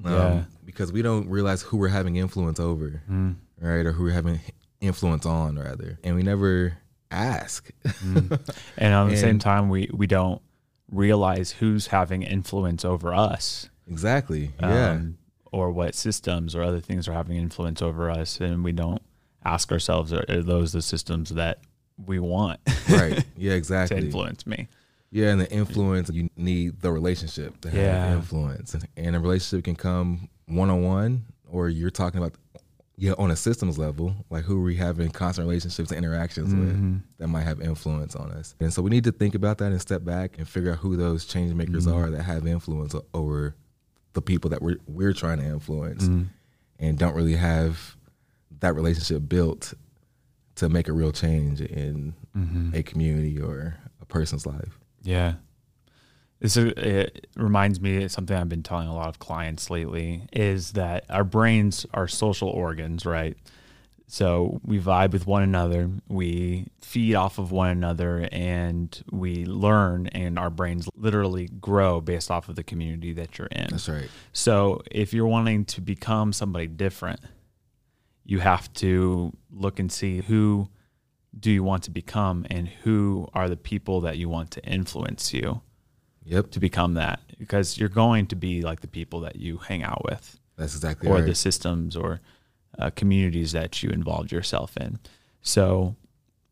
Um, 0.04 0.12
Yeah. 0.12 0.42
Because 0.64 0.92
we 0.92 1.02
don't 1.02 1.28
realize 1.28 1.62
who 1.62 1.76
we're 1.76 1.88
having 1.88 2.16
influence 2.16 2.58
over, 2.60 3.02
Mm. 3.10 3.36
right? 3.60 3.86
Or 3.86 3.92
who 3.92 4.04
we're 4.04 4.12
having 4.12 4.40
influence 4.80 5.24
on, 5.26 5.58
rather. 5.58 5.98
And 6.04 6.16
we 6.16 6.22
never 6.22 6.76
ask. 7.10 7.70
And 8.10 8.32
at 8.78 9.08
the 9.08 9.16
same 9.16 9.38
time, 9.38 9.68
we, 9.68 9.88
we 9.92 10.06
don't 10.06 10.42
realize 10.90 11.52
who's 11.52 11.88
having 11.88 12.22
influence 12.22 12.84
over 12.84 13.14
us. 13.14 13.68
exactly. 13.88 14.52
Yeah. 14.60 14.90
Um, 14.92 15.18
or 15.52 15.70
what 15.70 15.94
systems 15.94 16.54
or 16.54 16.62
other 16.62 16.80
things 16.80 17.08
are 17.08 17.12
having 17.12 17.36
influence 17.36 17.80
over 17.80 18.10
us, 18.10 18.40
and 18.40 18.62
we 18.64 18.72
don't 18.72 19.00
ask 19.44 19.72
ourselves, 19.72 20.12
are, 20.12 20.24
are 20.28 20.42
those 20.42 20.72
the 20.72 20.82
systems 20.82 21.30
that 21.30 21.60
we 22.04 22.18
want 22.18 22.60
Right. 22.90 23.24
Yeah, 23.36 23.52
to 23.52 23.56
exactly. 23.56 23.96
influence 23.98 24.46
me? 24.46 24.68
Yeah, 25.10 25.28
and 25.30 25.40
the 25.40 25.50
influence 25.50 26.10
you 26.10 26.28
need 26.36 26.80
the 26.80 26.90
relationship 26.92 27.60
to 27.62 27.70
have 27.70 27.78
Yeah. 27.78 28.14
influence, 28.16 28.76
and 28.96 29.16
a 29.16 29.20
relationship 29.20 29.64
can 29.64 29.76
come 29.76 30.28
one 30.46 30.68
on 30.70 30.82
one, 30.82 31.24
or 31.48 31.68
you're 31.68 31.90
talking 31.90 32.18
about 32.18 32.34
yeah 32.98 33.12
on 33.18 33.30
a 33.30 33.36
systems 33.36 33.78
level, 33.78 34.14
like 34.30 34.44
who 34.44 34.58
are 34.60 34.64
we 34.64 34.76
having 34.76 35.10
constant 35.10 35.46
relationships 35.46 35.90
and 35.90 35.98
interactions 36.04 36.52
Mm-hmm. 36.52 36.92
with 36.94 37.02
that 37.18 37.28
might 37.28 37.42
have 37.42 37.60
influence 37.60 38.16
on 38.16 38.30
us, 38.32 38.54
and 38.60 38.72
so 38.72 38.82
we 38.82 38.90
need 38.90 39.04
to 39.04 39.12
think 39.12 39.34
about 39.34 39.58
that 39.58 39.70
and 39.72 39.80
step 39.80 40.04
back 40.04 40.38
and 40.38 40.48
figure 40.48 40.72
out 40.72 40.78
who 40.78 40.96
those 40.96 41.24
change 41.24 41.54
makers 41.54 41.86
Mm-hmm. 41.86 41.96
are 41.96 42.10
that 42.10 42.22
have 42.22 42.46
influence 42.46 42.94
over 43.14 43.54
the 44.14 44.22
people 44.22 44.50
that 44.50 44.60
we're 44.62 44.78
we're 44.86 45.12
trying 45.12 45.38
to 45.38 45.44
influence, 45.44 46.04
Mm-hmm. 46.04 46.24
and 46.80 46.98
don't 46.98 47.14
really 47.14 47.36
have 47.36 47.96
that 48.60 48.74
relationship 48.74 49.28
built 49.28 49.72
to 50.56 50.68
make 50.68 50.88
a 50.88 50.92
real 50.92 51.12
change 51.12 51.60
in 51.60 52.14
Mm-hmm. 52.36 52.74
a 52.74 52.82
community 52.82 53.40
or 53.40 53.76
a 54.02 54.04
person's 54.06 54.44
life. 54.46 54.78
Yeah. 55.06 55.34
This 56.40 56.56
it 56.58 57.28
reminds 57.36 57.80
me 57.80 58.04
of 58.04 58.12
something 58.12 58.36
I've 58.36 58.48
been 58.48 58.62
telling 58.62 58.88
a 58.88 58.94
lot 58.94 59.08
of 59.08 59.18
clients 59.18 59.70
lately 59.70 60.26
is 60.32 60.72
that 60.72 61.04
our 61.08 61.24
brains 61.24 61.86
are 61.94 62.06
social 62.06 62.50
organs, 62.50 63.06
right? 63.06 63.38
So 64.08 64.60
we 64.64 64.78
vibe 64.78 65.12
with 65.12 65.26
one 65.26 65.42
another, 65.42 65.90
we 66.08 66.68
feed 66.80 67.14
off 67.14 67.38
of 67.38 67.50
one 67.50 67.70
another, 67.70 68.28
and 68.30 69.02
we 69.10 69.44
learn, 69.46 70.06
and 70.08 70.38
our 70.38 70.50
brains 70.50 70.88
literally 70.94 71.48
grow 71.60 72.00
based 72.00 72.30
off 72.30 72.48
of 72.48 72.54
the 72.54 72.62
community 72.62 73.12
that 73.14 73.38
you're 73.38 73.48
in. 73.48 73.68
That's 73.70 73.88
right. 73.88 74.08
So 74.32 74.82
if 74.92 75.12
you're 75.12 75.26
wanting 75.26 75.64
to 75.66 75.80
become 75.80 76.32
somebody 76.32 76.68
different, 76.68 77.20
you 78.24 78.38
have 78.40 78.72
to 78.74 79.32
look 79.50 79.80
and 79.80 79.90
see 79.90 80.18
who 80.18 80.68
do 81.38 81.50
you 81.50 81.62
want 81.62 81.82
to 81.84 81.90
become 81.90 82.46
and 82.50 82.68
who 82.68 83.28
are 83.34 83.48
the 83.48 83.56
people 83.56 84.00
that 84.00 84.16
you 84.16 84.28
want 84.28 84.50
to 84.52 84.64
influence 84.64 85.32
you 85.34 85.60
Yep. 86.24 86.50
to 86.52 86.60
become 86.60 86.94
that 86.94 87.20
because 87.38 87.78
you're 87.78 87.88
going 87.88 88.26
to 88.28 88.36
be 88.36 88.60
like 88.62 88.80
the 88.80 88.88
people 88.88 89.20
that 89.20 89.36
you 89.36 89.58
hang 89.58 89.82
out 89.84 90.02
with 90.04 90.40
That's 90.56 90.74
exactly 90.74 91.08
or 91.08 91.16
right. 91.16 91.24
the 91.26 91.34
systems 91.34 91.94
or 91.96 92.20
uh, 92.78 92.90
communities 92.90 93.52
that 93.52 93.82
you 93.82 93.90
involved 93.90 94.32
yourself 94.32 94.76
in. 94.76 94.98
So 95.40 95.94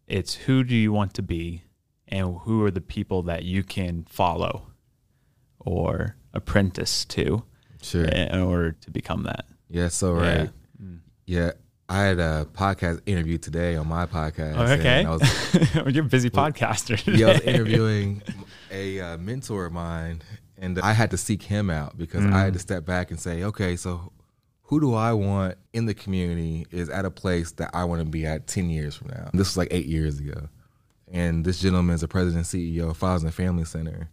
it's 0.06 0.34
who 0.34 0.62
do 0.64 0.74
you 0.76 0.92
want 0.92 1.12
to 1.14 1.22
be 1.22 1.64
and 2.06 2.36
who 2.42 2.62
are 2.64 2.70
the 2.70 2.80
people 2.80 3.22
that 3.22 3.42
you 3.42 3.64
can 3.64 4.04
follow 4.08 4.68
or 5.58 6.16
apprentice 6.32 7.04
to 7.06 7.42
sure. 7.82 8.04
in 8.04 8.40
order 8.40 8.72
to 8.72 8.90
become 8.90 9.22
that. 9.24 9.46
Yeah. 9.68 9.88
So 9.88 10.14
Yeah. 10.20 10.36
right. 10.38 10.50
Yeah. 11.26 11.52
I 11.88 12.02
had 12.02 12.18
a 12.18 12.46
podcast 12.52 13.00
interview 13.04 13.36
today 13.38 13.76
on 13.76 13.86
my 13.86 14.06
podcast. 14.06 14.54
Oh, 14.56 14.72
okay. 14.72 15.04
was, 15.06 15.74
You're 15.94 16.04
a 16.04 16.08
busy 16.08 16.30
podcaster. 16.30 16.98
yeah, 17.16 17.26
I 17.26 17.32
was 17.32 17.40
interviewing 17.42 18.22
a 18.70 19.00
uh, 19.00 19.18
mentor 19.18 19.66
of 19.66 19.72
mine, 19.72 20.22
and 20.56 20.78
I 20.80 20.92
had 20.92 21.10
to 21.10 21.18
seek 21.18 21.42
him 21.42 21.68
out 21.68 21.98
because 21.98 22.24
I 22.24 22.40
had 22.40 22.54
to 22.54 22.58
step 22.58 22.86
back 22.86 23.10
and 23.10 23.20
say, 23.20 23.44
okay, 23.44 23.76
so 23.76 24.12
who 24.62 24.80
do 24.80 24.94
I 24.94 25.12
want 25.12 25.56
in 25.74 25.84
the 25.84 25.94
community 25.94 26.66
is 26.70 26.88
at 26.88 27.04
a 27.04 27.10
place 27.10 27.52
that 27.52 27.70
I 27.74 27.84
want 27.84 28.00
to 28.00 28.06
be 28.06 28.24
at 28.24 28.46
10 28.46 28.70
years 28.70 28.96
from 28.96 29.08
now? 29.08 29.28
This 29.32 29.48
was 29.48 29.56
like 29.58 29.68
eight 29.70 29.86
years 29.86 30.18
ago. 30.18 30.48
And 31.12 31.44
this 31.44 31.60
gentleman 31.60 31.94
is 31.94 32.02
a 32.02 32.08
president 32.08 32.50
and 32.50 32.62
CEO 32.62 32.90
of 32.90 32.96
Fathers 32.96 33.24
and 33.24 33.34
Family 33.34 33.64
Center. 33.64 34.08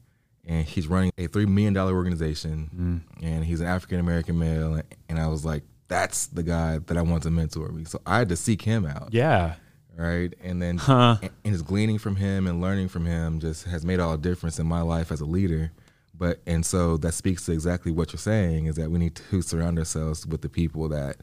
And 0.46 0.66
he's 0.66 0.88
running 0.88 1.12
a 1.18 1.28
$3 1.28 1.48
million 1.48 1.78
organization. 1.78 3.04
And 3.24 3.46
he's 3.46 3.62
an 3.62 3.68
African 3.68 4.00
American 4.00 4.38
male. 4.38 4.82
And 5.08 5.20
I 5.20 5.28
was 5.28 5.46
like, 5.46 5.64
that's 5.92 6.28
the 6.28 6.42
guy 6.42 6.78
that 6.80 6.96
I 6.98 7.02
want 7.02 7.24
to 7.24 7.30
mentor 7.32 7.68
me. 7.70 7.84
So 7.84 8.00
I 8.06 8.20
had 8.20 8.30
to 8.30 8.38
seek 8.38 8.62
him 8.62 8.86
out 8.86 9.10
yeah. 9.12 9.56
right? 9.98 10.34
And 10.42 10.62
then 10.62 10.78
Huh. 10.78 11.18
and, 11.22 11.32
and 11.44 11.54
just 11.54 11.66
gleaning 11.66 11.98
from 12.00 12.16
him 12.16 12.48
and 12.48 12.62
learning 12.62 12.88
from 12.88 13.06
him 13.06 13.42
just 13.42 13.66
has 13.66 13.86
made 13.86 14.00
all 14.00 14.14
the 14.14 14.18
difference 14.30 14.58
in 14.58 14.66
my 14.68 14.82
life 14.82 15.12
as 15.12 15.20
a 15.20 15.26
leader. 15.26 15.72
But 16.18 16.40
and 16.48 16.66
so 16.66 16.96
that 16.98 17.12
speaks 17.14 17.46
to 17.48 17.52
exactly 17.52 17.92
what 17.92 18.14
you're 18.14 18.20
saying 18.20 18.68
is 18.68 18.76
that 18.78 18.90
we 18.90 19.00
need 19.00 19.16
to 19.16 19.42
surround 19.42 19.78
ourselves 19.78 20.26
with 20.26 20.42
the 20.42 20.48
people 20.50 20.88
that 20.90 21.18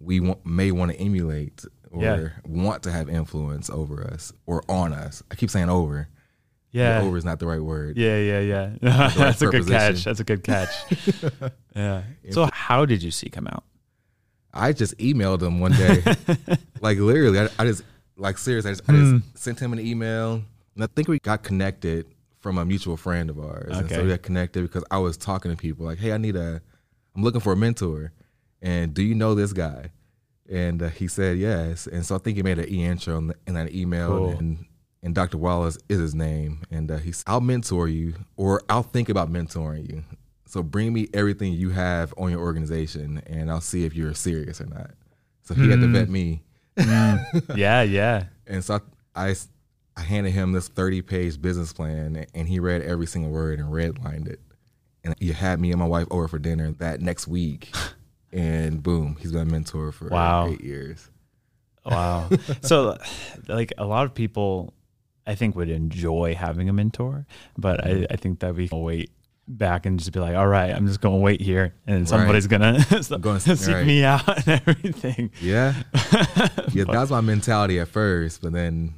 we 0.00 0.20
want, 0.20 0.46
may 0.46 0.70
want 0.72 0.92
to 0.92 0.98
emulate 0.98 1.64
or 1.90 2.02
Yeah. 2.02 2.28
want 2.46 2.82
to 2.84 2.90
have 2.92 3.10
influence 3.10 3.68
over 3.68 4.02
us 4.02 4.32
or 4.46 4.62
on 4.66 4.94
us. 4.94 5.22
I 5.30 5.34
keep 5.34 5.50
saying 5.50 5.68
over. 5.68 6.08
Yeah. 6.72 7.00
over 7.02 7.16
is 7.18 7.24
not 7.24 7.38
the 7.38 7.46
right 7.46 7.60
word. 7.62 7.96
Yeah, 7.98 8.18
yeah, 8.18 8.40
yeah. 8.40 8.70
That's 9.16 9.42
a 9.42 9.46
good 9.46 9.66
catch. 9.66 10.04
That's 10.04 10.20
a 10.20 10.24
good 10.24 10.42
catch. 10.42 10.70
yeah. 11.76 12.02
So 12.30 12.48
how 12.52 12.84
did 12.86 13.02
you 13.02 13.10
seek 13.10 13.34
him 13.34 13.46
out? 13.46 13.64
I 14.56 14.72
just 14.72 14.96
emailed 14.98 15.42
him 15.42 15.60
one 15.60 15.72
day, 15.72 16.02
like 16.80 16.98
literally. 16.98 17.38
I, 17.40 17.48
I 17.58 17.64
just 17.64 17.82
like 18.16 18.38
seriously. 18.38 18.70
I 18.70 18.74
just, 18.74 18.88
I 18.88 18.92
Hmm. 18.92 19.18
just 19.18 19.38
sent 19.38 19.60
him 19.60 19.72
an 19.72 19.80
email, 19.80 20.42
and 20.74 20.84
I 20.84 20.86
think 20.86 21.08
we 21.08 21.18
got 21.18 21.42
connected 21.42 22.06
from 22.40 22.58
a 22.58 22.64
mutual 22.64 22.96
friend 22.96 23.28
of 23.30 23.38
ours. 23.38 23.76
And 23.76 23.90
so 23.90 24.02
we 24.02 24.08
got 24.10 24.22
connected 24.22 24.62
because 24.62 24.84
I 24.90 24.98
was 24.98 25.16
talking 25.16 25.50
to 25.50 25.56
people 25.56 25.84
like, 25.86 25.98
"Hey, 25.98 26.12
I 26.12 26.18
need 26.18 26.36
a, 26.36 26.60
I'm 27.14 27.22
looking 27.22 27.40
for 27.40 27.52
a 27.52 27.56
mentor, 27.56 28.12
and 28.62 28.94
do 28.94 29.02
you 29.02 29.14
know 29.14 29.34
this 29.34 29.52
guy?" 29.52 29.90
And 30.48 30.80
uh, 30.82 30.88
he 30.90 31.08
said 31.08 31.38
yes. 31.38 31.86
And 31.88 32.06
so 32.06 32.14
I 32.14 32.18
think 32.18 32.36
he 32.36 32.42
made 32.42 32.58
an 32.60 32.68
e 32.72 32.84
intro 32.84 33.18
in, 33.18 33.34
in 33.48 33.54
that 33.54 33.72
email, 33.74 34.08
Cool. 34.18 34.30
and 34.38 34.64
and 35.02 35.14
Dr. 35.14 35.38
Wallace 35.38 35.78
is 35.88 35.98
his 36.00 36.14
name, 36.14 36.62
and 36.70 36.90
uh, 36.90 36.98
he's 36.98 37.22
I'll 37.26 37.40
mentor 37.40 37.88
you, 37.88 38.14
or 38.36 38.62
I'll 38.68 38.82
think 38.82 39.08
about 39.08 39.30
mentoring 39.32 39.88
you. 39.88 40.04
So 40.46 40.62
bring 40.62 40.92
me 40.92 41.08
everything 41.12 41.52
you 41.52 41.70
have 41.70 42.14
on 42.16 42.30
your 42.30 42.40
organization, 42.40 43.20
and 43.26 43.50
I'll 43.50 43.60
see 43.60 43.84
if 43.84 43.94
you're 43.94 44.14
serious 44.14 44.60
or 44.60 44.66
not. 44.66 44.92
So 45.42 45.54
he 45.54 45.68
had 45.68 45.80
to 45.80 45.86
hmm. 45.86 45.92
vet 45.92 46.08
me, 46.08 46.42
hmm. 46.78 47.16
yeah, 47.56 47.82
yeah. 47.82 48.24
and 48.46 48.64
so 48.64 48.80
I, 49.14 49.30
I, 49.30 49.34
I 49.96 50.00
handed 50.02 50.32
him 50.32 50.52
this 50.52 50.68
30 50.68 51.02
page 51.02 51.42
business 51.42 51.72
plan, 51.72 52.26
and 52.32 52.48
he 52.48 52.60
read 52.60 52.82
every 52.82 53.06
single 53.06 53.30
word 53.30 53.58
and 53.58 53.68
redlined 53.68 54.28
it. 54.28 54.40
And 55.04 55.14
he 55.18 55.32
had 55.32 55.60
me 55.60 55.70
and 55.70 55.78
my 55.80 55.86
wife 55.86 56.06
over 56.10 56.28
for 56.28 56.38
dinner 56.38 56.72
that 56.78 57.00
next 57.00 57.26
week, 57.26 57.74
and 58.32 58.82
boom, 58.82 59.16
he's 59.20 59.32
been 59.32 59.48
a 59.48 59.50
mentor 59.50 59.90
for 59.90 60.08
Wow. 60.08 60.48
eight 60.48 60.62
years. 60.62 61.10
Wow. 61.84 62.28
so, 62.62 62.98
like 63.48 63.72
a 63.78 63.84
lot 63.84 64.04
of 64.04 64.14
people, 64.14 64.74
I 65.26 65.34
think 65.34 65.56
would 65.56 65.70
enjoy 65.70 66.34
having 66.34 66.68
a 66.68 66.72
mentor, 66.72 67.26
but 67.58 67.84
I, 67.84 67.90
mm-hmm. 67.90 68.04
I 68.10 68.16
think 68.16 68.40
that 68.40 68.54
we 68.54 68.68
can 68.68 68.80
wait 68.80 69.10
back 69.48 69.86
and 69.86 69.98
just 69.98 70.12
be 70.12 70.20
like, 70.20 70.34
all 70.36 70.46
right, 70.46 70.70
I'm 70.74 70.86
just 70.86 71.00
going 71.00 71.16
to 71.18 71.22
wait 71.22 71.40
here, 71.40 71.74
and 71.86 72.08
somebody's 72.08 72.46
gonna, 72.46 72.84
Gonna- 73.20 73.40
seek 73.40 73.74
right. 73.74 73.86
me 73.86 74.04
out 74.04 74.26
and 74.46 74.60
everything. 74.66 75.30
Yeah, 75.40 75.74
yeah, 76.72 76.84
that 76.84 76.88
was 77.00 77.10
my 77.10 77.20
mentality 77.20 77.78
at 77.80 77.88
first, 77.88 78.42
but 78.42 78.52
then 78.52 78.94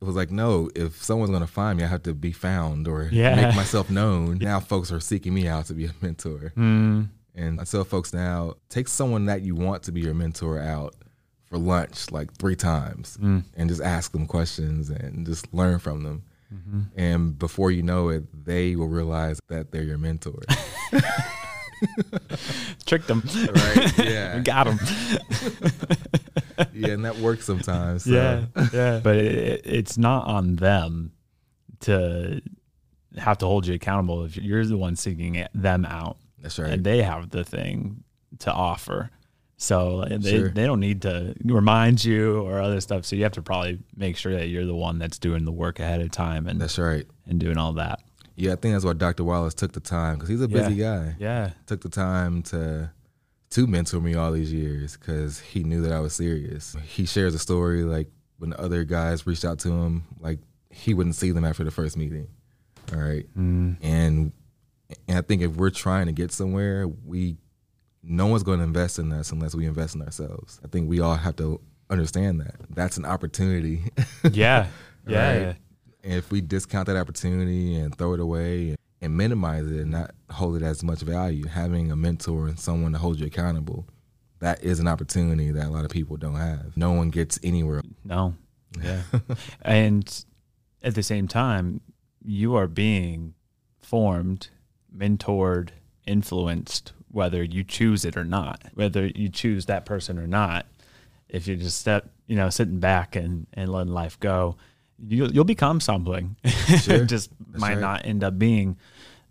it 0.00 0.04
was 0.04 0.14
like, 0.16 0.30
no, 0.30 0.70
if 0.74 1.02
someone's 1.02 1.30
gonna 1.30 1.46
find 1.46 1.78
me, 1.78 1.84
I 1.84 1.88
have 1.88 2.02
to 2.04 2.14
be 2.14 2.32
found 2.32 2.86
or 2.86 3.08
Yeah. 3.10 3.34
make 3.34 3.56
myself 3.56 3.90
known. 3.90 4.38
Now 4.40 4.60
folks 4.60 4.92
are 4.92 5.00
seeking 5.00 5.34
me 5.34 5.48
out 5.48 5.66
to 5.66 5.74
be 5.74 5.86
a 5.86 5.90
mentor, 6.00 6.52
Mm, 6.56 7.08
and 7.34 7.60
I 7.60 7.64
tell 7.64 7.84
folks 7.84 8.12
now, 8.14 8.54
take 8.68 8.88
someone 8.88 9.26
that 9.26 9.42
you 9.42 9.54
want 9.54 9.82
to 9.84 9.92
be 9.92 10.00
your 10.00 10.14
mentor 10.14 10.58
out 10.60 10.94
for 11.46 11.58
lunch 11.58 12.10
like 12.10 12.32
three 12.38 12.56
times, 12.56 13.16
mm. 13.20 13.42
and 13.56 13.68
just 13.68 13.80
ask 13.82 14.12
them 14.12 14.26
questions 14.26 14.90
and 14.90 15.24
just 15.26 15.52
learn 15.54 15.78
from 15.78 16.02
them. 16.02 16.22
Mm-hmm. 16.52 16.80
And 16.96 17.38
before 17.38 17.70
you 17.70 17.82
know 17.82 18.08
it, 18.08 18.44
they 18.44 18.76
will 18.76 18.88
realize 18.88 19.40
that 19.48 19.72
they're 19.72 19.82
your 19.82 19.98
mentor. 19.98 20.42
Tricked 22.86 23.08
them. 23.08 23.22
right? 23.24 23.98
Yeah. 23.98 24.38
Got 24.44 24.64
them. 24.64 24.78
yeah, 26.72 26.88
and 26.88 27.04
that 27.04 27.18
works 27.18 27.44
sometimes. 27.44 28.04
So. 28.04 28.10
Yeah, 28.10 28.46
yeah. 28.72 29.00
But 29.02 29.16
it, 29.16 29.62
it's 29.64 29.98
not 29.98 30.26
on 30.26 30.56
them 30.56 31.12
to 31.80 32.40
have 33.18 33.38
to 33.38 33.46
hold 33.46 33.66
you 33.66 33.74
accountable 33.74 34.24
if 34.24 34.36
you're 34.36 34.64
the 34.64 34.76
one 34.76 34.96
seeking 34.96 35.44
them 35.54 35.84
out, 35.84 36.16
That's 36.40 36.58
right. 36.58 36.70
and 36.70 36.84
they 36.84 37.02
have 37.02 37.30
the 37.30 37.44
thing 37.44 38.04
to 38.40 38.52
offer. 38.52 39.10
So 39.58 40.04
they, 40.08 40.30
Sure. 40.38 40.48
they 40.50 40.64
don't 40.66 40.80
need 40.80 41.02
to 41.02 41.34
remind 41.44 42.04
you 42.04 42.42
or 42.42 42.60
other 42.60 42.80
stuff. 42.80 43.06
So 43.06 43.16
you 43.16 43.22
have 43.22 43.32
to 43.32 43.42
probably 43.42 43.78
make 43.96 44.16
sure 44.16 44.32
that 44.36 44.48
you're 44.48 44.66
the 44.66 44.74
one 44.74 44.98
that's 44.98 45.18
doing 45.18 45.44
the 45.46 45.52
work 45.52 45.80
ahead 45.80 46.00
of 46.02 46.10
time 46.10 46.46
and 46.46 46.60
That's 46.60 46.78
right. 46.78 47.06
and 47.26 47.40
doing 47.40 47.56
all 47.56 47.72
that. 47.74 48.00
Yeah, 48.34 48.52
I 48.52 48.56
think 48.56 48.74
that's 48.74 48.84
why 48.84 48.92
Dr. 48.92 49.24
Wallace 49.24 49.54
took 49.54 49.72
the 49.72 49.80
time 49.80 50.16
because 50.16 50.28
he's 50.28 50.42
a 50.42 50.48
busy 50.48 50.74
guy. 50.74 51.16
Yeah. 51.18 51.52
Took 51.66 51.80
the 51.80 51.88
time 51.88 52.42
to 52.44 52.90
to 53.50 53.66
mentor 53.66 54.00
me 54.00 54.14
all 54.14 54.32
these 54.32 54.52
years 54.52 54.96
because 54.96 55.38
he 55.40 55.62
knew 55.64 55.80
that 55.80 55.92
I 55.92 56.00
was 56.00 56.12
serious. 56.12 56.76
He 56.84 57.06
shares 57.06 57.34
a 57.34 57.38
story 57.38 57.82
like 57.84 58.10
when 58.38 58.52
other 58.58 58.84
guys 58.84 59.26
reached 59.26 59.44
out 59.46 59.60
to 59.60 59.70
him, 59.72 60.02
like 60.20 60.40
he 60.68 60.92
wouldn't 60.92 61.14
see 61.14 61.30
them 61.30 61.44
after 61.46 61.64
the 61.64 61.70
first 61.70 61.96
meeting. 61.96 62.26
All 62.92 62.98
right, 63.00 63.24
Mm. 63.38 63.76
and 63.80 64.32
and 65.08 65.16
I 65.18 65.22
think 65.22 65.40
if 65.42 65.56
we're 65.56 65.70
trying 65.70 66.06
to 66.06 66.12
get 66.12 66.30
somewhere, 66.32 66.86
we 66.86 67.36
no 68.06 68.26
one's 68.26 68.42
going 68.42 68.58
to 68.58 68.64
invest 68.64 68.98
in 68.98 69.12
us 69.12 69.32
unless 69.32 69.54
we 69.54 69.66
invest 69.66 69.94
in 69.94 70.02
ourselves. 70.02 70.60
I 70.64 70.68
think 70.68 70.88
we 70.88 71.00
all 71.00 71.16
have 71.16 71.36
to 71.36 71.60
understand 71.90 72.40
that 72.40 72.54
that's 72.70 72.96
an 72.96 73.04
opportunity. 73.04 73.82
Yeah. 74.32 74.66
Yeah. 75.06 75.46
Right. 75.46 75.56
And 76.02 76.12
if 76.14 76.30
we 76.30 76.40
discount 76.40 76.86
that 76.86 76.96
opportunity 76.96 77.76
and 77.76 77.96
throw 77.96 78.14
it 78.14 78.20
away 78.20 78.76
and 79.00 79.16
minimize 79.16 79.66
it 79.66 79.80
and 79.80 79.90
not 79.90 80.10
hold 80.30 80.56
it 80.56 80.62
as 80.62 80.82
much 80.82 81.00
value. 81.00 81.46
Having 81.46 81.90
a 81.90 81.96
mentor 81.96 82.48
and 82.48 82.58
someone 82.58 82.92
to 82.92 82.98
hold 82.98 83.20
you 83.20 83.26
accountable, 83.26 83.86
that 84.40 84.62
is 84.64 84.80
an 84.80 84.88
opportunity 84.88 85.50
that 85.50 85.66
a 85.66 85.70
lot 85.70 85.84
of 85.84 85.90
people 85.90 86.16
don't 86.16 86.36
have. 86.36 86.76
No 86.76 86.92
one 86.92 87.10
gets 87.10 87.38
anywhere. 87.42 87.82
No. 88.04 88.34
Yeah. 88.82 89.02
and 89.62 90.24
at 90.82 90.94
the 90.94 91.02
same 91.02 91.28
time, 91.28 91.80
you 92.22 92.56
are 92.56 92.66
being 92.66 93.32
formed, 93.78 94.48
mentored, 94.94 95.70
influenced, 96.06 96.92
whether 97.16 97.42
you 97.42 97.64
choose 97.64 98.04
it 98.04 98.14
or 98.14 98.24
not, 98.24 98.62
whether 98.74 99.06
you 99.06 99.30
choose 99.30 99.64
that 99.66 99.86
person 99.86 100.18
or 100.18 100.26
not. 100.26 100.66
If 101.30 101.48
you 101.48 101.56
just 101.56 101.80
step, 101.80 102.10
you 102.26 102.36
know, 102.36 102.50
sitting 102.50 102.78
back 102.78 103.16
and, 103.16 103.46
and 103.54 103.72
letting 103.72 103.94
life 103.94 104.20
go, 104.20 104.56
you'll, 105.02 105.32
you'll 105.32 105.44
become 105.44 105.80
something. 105.80 106.36
Sure. 106.44 106.96
it 106.96 107.06
just 107.08 107.30
That's 107.40 107.58
might 107.60 107.74
right. 107.74 107.80
not 107.80 108.06
end 108.06 108.22
up 108.22 108.38
being 108.38 108.76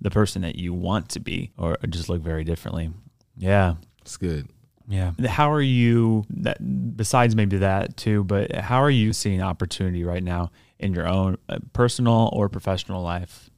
the 0.01 0.10
person 0.10 0.42
that 0.42 0.56
you 0.56 0.74
want 0.74 1.10
to 1.10 1.20
be 1.20 1.51
or 1.60 1.77
just 1.88 2.10
look 2.10 2.22
very 2.22 2.44
differently. 2.44 2.89
Yeah. 3.38 3.75
It's 4.01 4.18
good. 4.18 4.50
Yeah. 4.88 5.12
How 5.27 5.51
are 5.51 5.62
you 5.62 6.25
that 6.32 6.98
besides 6.98 7.36
maybe 7.36 7.58
that 7.58 7.98
too, 7.98 8.24
but 8.24 8.54
how 8.56 8.82
are 8.82 8.89
you 8.89 9.13
seeing 9.13 9.44
opportunity 9.44 10.04
right 10.04 10.24
now 10.24 10.50
in 10.80 10.94
your 10.94 11.08
own 11.08 11.38
uh, 11.48 11.60
personal 11.74 12.32
or 12.34 12.50
professional 12.50 13.04
life? 13.04 13.51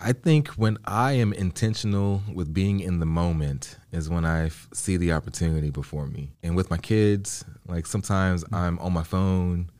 I 0.00 0.12
think 0.12 0.48
when 0.48 0.78
I 0.86 1.12
am 1.12 1.32
intentional 1.32 2.22
with 2.32 2.54
being 2.54 2.80
in 2.80 3.00
the 3.00 3.06
moment 3.06 3.76
is 3.92 4.08
when 4.08 4.24
I 4.24 4.46
f- 4.46 4.68
see 4.72 4.96
the 4.96 5.12
opportunity 5.12 5.70
before 5.70 6.06
me. 6.06 6.32
And 6.42 6.56
with 6.56 6.70
my 6.70 6.78
kids, 6.78 7.44
like 7.66 7.86
sometimes 7.86 8.42
I'm 8.50 8.78
on 8.78 8.94
my 8.94 9.02
phone, 9.02 9.70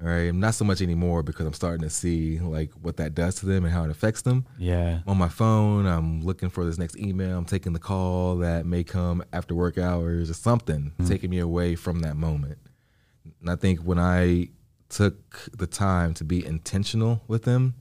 right? 0.00 0.32
not 0.32 0.54
so 0.54 0.64
much 0.64 0.80
anymore 0.80 1.24
because 1.24 1.46
I'm 1.46 1.52
starting 1.52 1.82
to 1.82 1.90
see 1.90 2.38
like 2.38 2.70
what 2.80 2.98
that 2.98 3.14
does 3.14 3.34
to 3.36 3.46
them 3.46 3.64
and 3.64 3.74
how 3.74 3.82
it 3.82 3.90
affects 3.90 4.22
them. 4.22 4.46
Yeah. 4.56 5.00
on 5.06 5.18
my 5.18 5.28
phone. 5.28 5.86
I'm 5.86 6.20
looking 6.22 6.48
for 6.48 6.64
this 6.64 6.78
next 6.78 6.96
email. 6.96 7.36
I'm 7.36 7.44
taking 7.44 7.72
the 7.72 7.80
call 7.80 8.36
that 8.36 8.66
may 8.66 8.84
come 8.84 9.24
after 9.32 9.54
work 9.54 9.78
hours 9.78 10.30
or 10.30 10.34
something, 10.34 10.92
mm-hmm. 10.92 11.06
taking 11.08 11.30
me 11.30 11.40
away 11.40 11.74
from 11.74 12.00
that 12.00 12.16
moment. 12.16 12.58
And 13.40 13.50
I 13.50 13.56
think 13.56 13.80
when 13.80 13.98
I 13.98 14.48
took 14.88 15.50
the 15.56 15.66
time 15.66 16.14
to 16.14 16.24
be 16.24 16.46
intentional 16.46 17.22
with 17.26 17.42
them, 17.42 17.74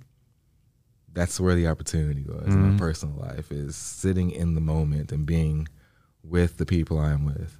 that's 1.15 1.39
where 1.39 1.55
the 1.55 1.67
opportunity 1.67 2.23
was 2.23 2.47
in 2.47 2.61
my 2.61 2.67
mm-hmm. 2.67 2.77
personal 2.77 3.15
life 3.15 3.51
is 3.51 3.75
sitting 3.75 4.31
in 4.31 4.53
the 4.53 4.61
moment 4.61 5.11
and 5.11 5.25
being 5.25 5.67
with 6.23 6.57
the 6.57 6.65
people 6.65 6.99
I'm 6.99 7.25
with, 7.25 7.57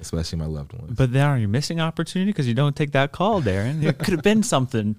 especially 0.00 0.38
my 0.38 0.44
loved 0.46 0.74
ones. 0.74 0.92
But 0.94 1.12
then 1.12 1.26
are 1.26 1.38
you 1.38 1.48
missing 1.48 1.80
opportunity 1.80 2.30
because 2.30 2.46
you 2.46 2.54
don't 2.54 2.76
take 2.76 2.92
that 2.92 3.12
call, 3.12 3.40
Derrin? 3.40 3.82
It 3.82 3.98
could 3.98 4.12
have 4.12 4.22
been 4.22 4.42
something 4.42 4.96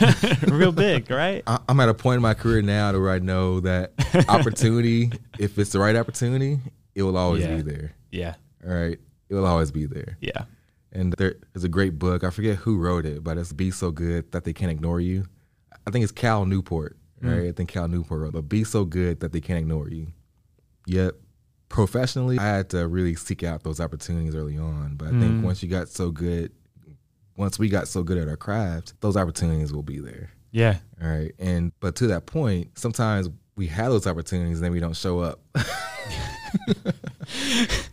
real 0.48 0.72
big, 0.72 1.10
right? 1.10 1.42
I- 1.46 1.60
I'm 1.68 1.78
at 1.80 1.88
a 1.90 1.94
point 1.94 2.16
in 2.16 2.22
my 2.22 2.34
career 2.34 2.62
now 2.62 2.92
to 2.92 3.00
where 3.00 3.12
I 3.12 3.18
know 3.18 3.60
that 3.60 3.92
opportunity, 4.28 5.12
if 5.38 5.58
it's 5.58 5.70
the 5.70 5.78
right 5.78 5.96
opportunity, 5.96 6.58
it 6.94 7.02
will 7.02 7.18
always 7.18 7.44
Yeah. 7.44 7.56
be 7.56 7.62
there. 7.62 7.92
Yeah. 8.10 8.34
All 8.66 8.74
right. 8.74 8.98
It 9.28 9.34
will 9.34 9.46
always 9.46 9.70
be 9.70 9.86
there. 9.86 10.16
Yeah. 10.20 10.44
And 10.92 11.12
there 11.18 11.36
is 11.54 11.62
a 11.62 11.68
great 11.68 11.98
book. 11.98 12.24
I 12.24 12.30
forget 12.30 12.56
who 12.56 12.78
wrote 12.78 13.06
it, 13.06 13.22
but 13.22 13.38
it's 13.38 13.52
Be 13.52 13.70
So 13.70 13.90
Good 13.90 14.32
That 14.32 14.44
They 14.44 14.52
Can't 14.52 14.72
Ignore 14.72 15.00
You. 15.00 15.26
I 15.86 15.90
think 15.90 16.02
it's 16.02 16.12
Cal 16.12 16.46
Newport, 16.46 16.96
Mm. 17.22 17.36
right? 17.36 17.48
I 17.48 17.52
think 17.52 17.70
Cal 17.70 17.88
Newport 17.88 18.20
wrote. 18.20 18.32
But 18.32 18.48
be 18.48 18.64
so 18.64 18.84
good 18.84 19.20
that 19.20 19.32
they 19.32 19.40
can't 19.40 19.60
ignore 19.60 19.88
you. 19.88 20.08
Yet, 20.86 21.14
professionally, 21.68 22.38
I 22.38 22.46
had 22.46 22.70
to 22.70 22.86
really 22.88 23.14
seek 23.14 23.42
out 23.42 23.62
those 23.62 23.80
opportunities 23.80 24.34
early 24.34 24.58
on. 24.58 24.96
But 24.96 25.08
I 25.08 25.10
think 25.10 25.40
mm. 25.40 25.42
once 25.42 25.62
you 25.62 25.68
got 25.68 25.88
so 25.88 26.10
good, 26.10 26.52
once 27.36 27.58
we 27.58 27.68
got 27.68 27.88
so 27.88 28.02
good 28.02 28.18
at 28.18 28.28
our 28.28 28.36
craft, 28.36 28.94
those 29.00 29.16
opportunities 29.16 29.72
will 29.72 29.82
be 29.82 29.98
there. 29.98 30.30
Yeah. 30.52 30.78
All 31.02 31.08
right. 31.08 31.32
And, 31.38 31.72
but 31.80 31.94
to 31.96 32.08
that 32.08 32.26
point, 32.26 32.78
sometimes 32.78 33.28
we 33.56 33.66
have 33.68 33.92
those 33.92 34.06
opportunities 34.06 34.58
and 34.58 34.64
then 34.64 34.72
we 34.72 34.80
don't 34.80 34.96
show 34.96 35.20
up. 35.20 35.40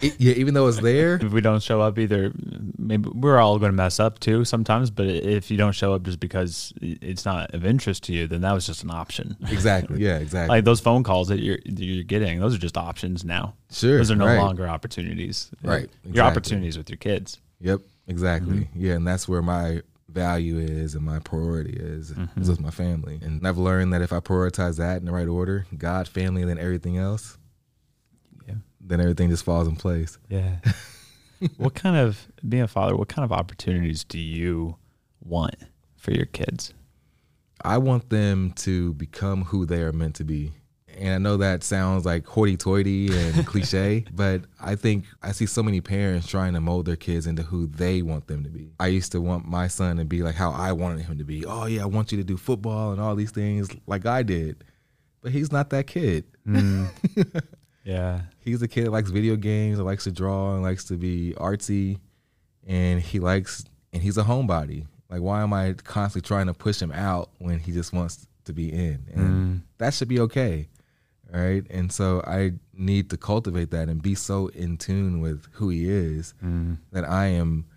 It- 0.02 0.20
yeah, 0.20 0.34
even 0.34 0.54
though 0.54 0.68
it's 0.68 0.80
there, 0.80 1.16
If 1.16 1.32
we 1.32 1.42
don't 1.42 1.62
show 1.62 1.82
up 1.82 2.00
either, 2.00 2.32
maybe 2.78 3.10
we're 3.14 3.38
all 3.40 3.60
going 3.60 3.72
to 3.72 3.76
mess 3.76 4.00
up 4.00 4.20
too 4.20 4.46
sometimes. 4.46 4.90
But 4.90 5.08
if 5.08 5.52
you 5.52 5.58
don't 5.58 5.74
show 5.74 5.94
up 5.94 6.04
just 6.04 6.20
because 6.20 6.74
it's 6.82 7.26
not 7.26 7.54
of 7.54 7.66
interest 7.66 8.04
to 8.06 8.14
you, 8.14 8.28
then 8.28 8.42
that 8.42 8.54
was 8.54 8.66
just 8.66 8.84
an 8.84 8.92
option. 8.92 9.36
exactly. 9.50 9.98
Yeah, 10.08 10.18
exactly. 10.18 10.56
Like 10.56 10.64
those 10.66 10.80
phone 10.80 11.04
calls 11.04 11.28
that 11.30 11.40
you're 11.40 11.58
that 11.66 11.80
you're 11.84 12.04
getting, 12.04 12.40
those 12.40 12.54
are 12.56 12.60
just 12.60 12.78
options 12.78 13.24
now. 13.26 13.56
Sure, 13.72 13.98
those 13.98 14.12
are 14.12 14.16
no 14.16 14.26
right. 14.28 14.38
longer 14.38 14.68
opportunities. 14.68 15.50
Right, 15.64 15.90
your 16.06 16.24
opportunities 16.26 16.78
with 16.78 16.90
your 16.90 16.98
kids. 16.98 17.40
Yep, 17.62 17.82
exactly. 18.08 18.56
Mm-hmm. 18.62 18.80
Yeah, 18.86 18.94
and 18.94 19.08
that's 19.08 19.28
where 19.28 19.42
my 19.42 19.82
value 20.10 20.58
is 20.60 20.96
and 20.96 21.04
my 21.04 21.20
priority 21.20 21.78
is 21.78 22.12
Mm-hmm. 22.12 22.42
is 22.42 22.50
with 22.50 22.60
my 22.62 22.70
family. 22.72 23.20
And 23.22 23.46
I've 23.48 23.58
learned 23.58 23.92
that 23.94 24.02
if 24.02 24.14
I 24.14 24.20
prioritize 24.20 24.78
that 24.78 24.98
in 24.98 25.06
the 25.06 25.12
right 25.12 25.28
order, 25.28 25.66
God, 25.78 26.08
family, 26.08 26.42
and 26.42 26.50
then 26.50 26.60
everything 26.60 26.98
else. 26.98 27.38
Then 28.88 29.02
everything 29.02 29.30
just 29.30 29.44
falls 29.44 29.68
in 29.68 29.76
place. 29.76 30.18
Yeah. 30.30 30.58
what 31.58 31.76
kind 31.76 31.98
of 31.98 32.28
being 32.48 32.64
a 32.64 32.68
father? 32.68 32.96
What 32.96 33.10
kind 33.10 33.24
of 33.24 33.32
opportunities 33.32 34.04
do 34.04 34.18
you 34.18 34.78
want 35.24 35.56
for 35.96 36.12
your 36.12 36.26
kids? 36.26 36.74
I 37.62 37.78
want 37.80 38.10
them 38.10 38.54
to 38.58 38.94
become 38.94 39.44
who 39.46 39.66
they 39.66 39.82
are 39.82 39.92
meant 39.92 40.16
to 40.16 40.24
be. 40.24 40.54
And 40.96 41.14
I 41.14 41.18
know 41.20 41.38
that 41.38 41.64
sounds 41.64 42.06
like 42.06 42.26
hoity-toity 42.26 43.16
and 43.16 43.46
cliche, 43.46 44.06
but 44.12 44.42
I 44.60 44.76
think 44.76 45.06
I 45.22 45.32
see 45.32 45.46
so 45.46 45.62
many 45.62 45.80
parents 45.80 46.28
trying 46.28 46.54
to 46.54 46.62
mold 46.62 46.88
their 46.88 46.96
kids 46.96 47.28
into 47.28 47.44
who 47.44 47.68
they 47.68 48.02
want 48.02 48.28
them 48.28 48.44
to 48.44 48.50
be. 48.50 48.72
I 48.80 48.88
used 48.88 49.12
to 49.12 49.22
want 49.22 49.46
my 49.46 49.68
son 49.68 49.98
to 49.98 50.06
be 50.06 50.24
like 50.24 50.34
how 50.34 50.52
I 50.52 50.72
wanted 50.72 51.06
him 51.06 51.20
to 51.20 51.24
be. 51.24 51.46
Oh 51.46 51.66
yeah, 51.68 51.84
I 51.84 51.86
want 51.86 52.12
you 52.12 52.18
to 52.18 52.24
do 52.24 52.36
football 52.36 52.94
and 52.94 53.02
all 53.02 53.16
these 53.16 53.32
things 53.32 53.70
like 53.86 54.08
I 54.08 54.24
did. 54.24 54.64
But 55.22 55.34
he's 55.34 55.52
not 55.52 55.70
that 55.70 55.86
kid. 55.88 56.26
Mm. 56.48 56.90
Yeah. 57.88 58.22
He's 58.44 58.62
a 58.62 58.68
kid 58.68 58.86
that 58.86 58.92
likes 58.92 59.10
video 59.10 59.38
games, 59.38 59.78
that 59.78 59.86
likes 59.86 60.04
to 60.04 60.12
draw 60.12 60.54
and 60.54 60.62
likes 60.62 60.84
to 60.86 60.98
be 60.98 61.34
artsy, 61.38 62.00
and 62.68 63.02
he 63.02 63.20
likes 63.20 63.64
and 63.94 64.04
he's 64.04 64.18
a 64.18 64.24
homebody. 64.24 64.86
Like, 65.10 65.22
why 65.22 65.42
am 65.42 65.54
I 65.54 65.74
constantly 65.74 66.28
trying 66.28 66.48
to 66.48 66.54
push 66.54 66.82
him 66.82 66.92
out 66.92 67.30
when 67.38 67.60
he 67.60 67.72
just 67.72 67.94
wants 67.94 68.28
to 68.44 68.52
be 68.52 68.74
in? 68.74 69.06
And 69.14 69.30
mm. 69.30 69.62
that 69.78 69.94
should 69.94 70.10
be 70.10 70.20
okay, 70.20 70.68
Right? 71.32 71.66
And 71.70 71.92
so 71.92 72.22
I 72.28 72.54
need 72.74 73.10
to 73.12 73.18
cultivate 73.18 73.72
that 73.72 73.88
and 73.88 74.02
be 74.02 74.16
so 74.16 74.48
in 74.48 74.78
tune 74.78 75.22
with 75.22 75.48
who 75.54 75.70
he 75.70 75.90
is 75.90 76.34
mm. 76.44 76.78
that 76.92 77.06
I 77.06 77.28
am 77.28 77.68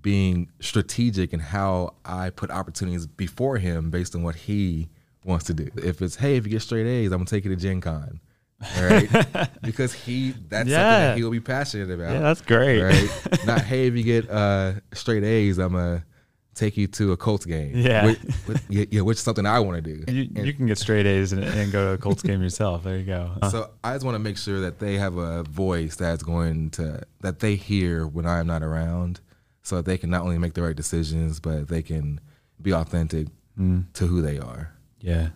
being 0.00 0.50
strategic 0.60 1.34
in 1.34 1.40
how 1.40 1.94
I 2.06 2.30
put 2.30 2.50
opportunities 2.50 3.06
before 3.06 3.58
him 3.58 3.90
based 3.90 4.14
on 4.14 4.22
what 4.22 4.34
he 4.34 4.88
wants 5.24 5.44
to 5.46 5.54
do. 5.54 5.70
If 5.76 6.00
it's 6.00 6.16
hey, 6.16 6.36
if 6.36 6.46
you 6.46 6.52
get 6.52 6.62
straight 6.62 6.86
A's, 6.86 7.12
I'm 7.12 7.18
gonna 7.18 7.26
take 7.26 7.44
you 7.44 7.54
to 7.54 7.60
Gen 7.60 7.82
Con. 7.82 8.20
Right. 8.80 9.48
because 9.62 9.92
he 9.92 10.30
that's 10.48 10.68
something 10.68 10.70
Yeah. 10.70 11.06
that 11.08 11.16
he'll 11.18 11.30
be 11.30 11.40
passionate 11.40 11.90
about. 11.90 12.12
Yeah, 12.12 12.20
that's 12.20 12.40
great. 12.40 12.80
right. 12.82 13.10
Not 13.46 13.60
hey, 13.62 13.86
if 13.86 13.94
you 13.94 14.02
get 14.02 14.30
uh 14.30 14.74
straight 14.92 15.24
A's, 15.24 15.58
I'm 15.58 15.72
gonna 15.72 16.04
take 16.54 16.76
you 16.76 16.86
to 16.86 17.10
a 17.12 17.16
Colts 17.16 17.44
game. 17.44 17.72
Yeah. 17.76 18.06
Which, 18.06 18.18
which, 18.46 18.88
yeah, 18.92 19.00
which 19.00 19.16
is 19.18 19.22
something 19.24 19.44
I 19.44 19.58
want 19.58 19.82
to 19.84 19.94
do. 19.94 20.12
You, 20.12 20.28
And- 20.36 20.46
you 20.46 20.52
can 20.52 20.66
get 20.66 20.78
straight 20.78 21.04
A's 21.04 21.32
and, 21.32 21.42
and 21.42 21.72
go 21.72 21.84
to 21.88 21.92
a 21.94 21.98
Colts 21.98 22.22
game 22.22 22.40
yourself. 22.42 22.84
There 22.84 22.96
you 22.96 23.04
go. 23.04 23.32
so 23.50 23.70
I 23.82 23.92
just 23.94 24.04
want 24.04 24.14
to 24.14 24.20
make 24.20 24.38
sure 24.38 24.60
that 24.60 24.78
they 24.78 24.94
have 24.94 25.16
a 25.16 25.42
voice 25.42 25.96
that's 25.96 26.22
going 26.22 26.70
to 26.70 27.02
that 27.22 27.40
they 27.40 27.56
hear 27.56 28.06
when 28.06 28.24
I'm 28.24 28.46
not 28.46 28.62
around, 28.62 29.20
so 29.62 29.76
that 29.76 29.84
they 29.86 29.98
can 29.98 30.10
not 30.10 30.22
only 30.22 30.38
make 30.38 30.54
the 30.54 30.62
right 30.62 30.76
decisions, 30.76 31.40
but 31.40 31.66
they 31.66 31.82
can 31.82 32.20
be 32.62 32.72
authentic 32.72 33.26
to 33.56 34.06
who 34.06 34.22
they 34.22 34.38
are. 34.38 34.72
Yeah. 35.00 35.30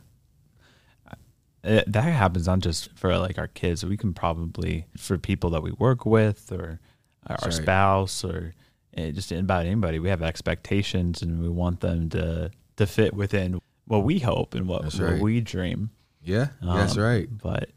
It, 1.64 1.90
that 1.92 2.02
happens 2.02 2.46
not 2.46 2.60
just 2.60 2.96
for 2.96 3.16
like 3.18 3.38
our 3.38 3.48
kids. 3.48 3.84
We 3.84 3.96
can 3.96 4.14
probably 4.14 4.86
for 4.96 5.18
people 5.18 5.50
that 5.50 5.62
we 5.62 5.72
work 5.72 6.06
with 6.06 6.52
or 6.52 6.80
our 7.26 7.38
right. 7.42 7.52
spouse 7.52 8.24
or 8.24 8.54
eh, 8.94 9.10
just 9.10 9.32
about 9.32 9.66
anybody. 9.66 9.98
We 9.98 10.08
have 10.08 10.22
expectations 10.22 11.22
and 11.22 11.42
we 11.42 11.48
want 11.48 11.80
them 11.80 12.08
to 12.10 12.50
to 12.76 12.86
fit 12.86 13.12
within 13.14 13.60
what 13.86 14.04
we 14.04 14.18
hope 14.20 14.54
and 14.54 14.68
what, 14.68 14.82
That's 14.82 15.00
what 15.00 15.18
we 15.18 15.40
dream. 15.40 15.90
Yeah, 16.22 16.48
that's 16.62 16.96
Um, 16.96 17.02
right. 17.02 17.28
But 17.30 17.70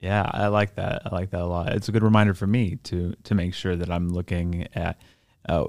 yeah, 0.00 0.28
I 0.32 0.48
like 0.48 0.74
that. 0.74 1.02
I 1.06 1.14
like 1.14 1.30
that 1.30 1.40
a 1.40 1.46
lot. 1.46 1.72
It's 1.72 1.88
a 1.88 1.92
good 1.92 2.02
reminder 2.02 2.34
for 2.34 2.46
me 2.46 2.76
to 2.84 3.14
to 3.24 3.34
make 3.34 3.54
sure 3.54 3.76
that 3.76 3.90
I'm 3.90 4.10
looking 4.10 4.68
at 4.74 5.00
uh, 5.48 5.66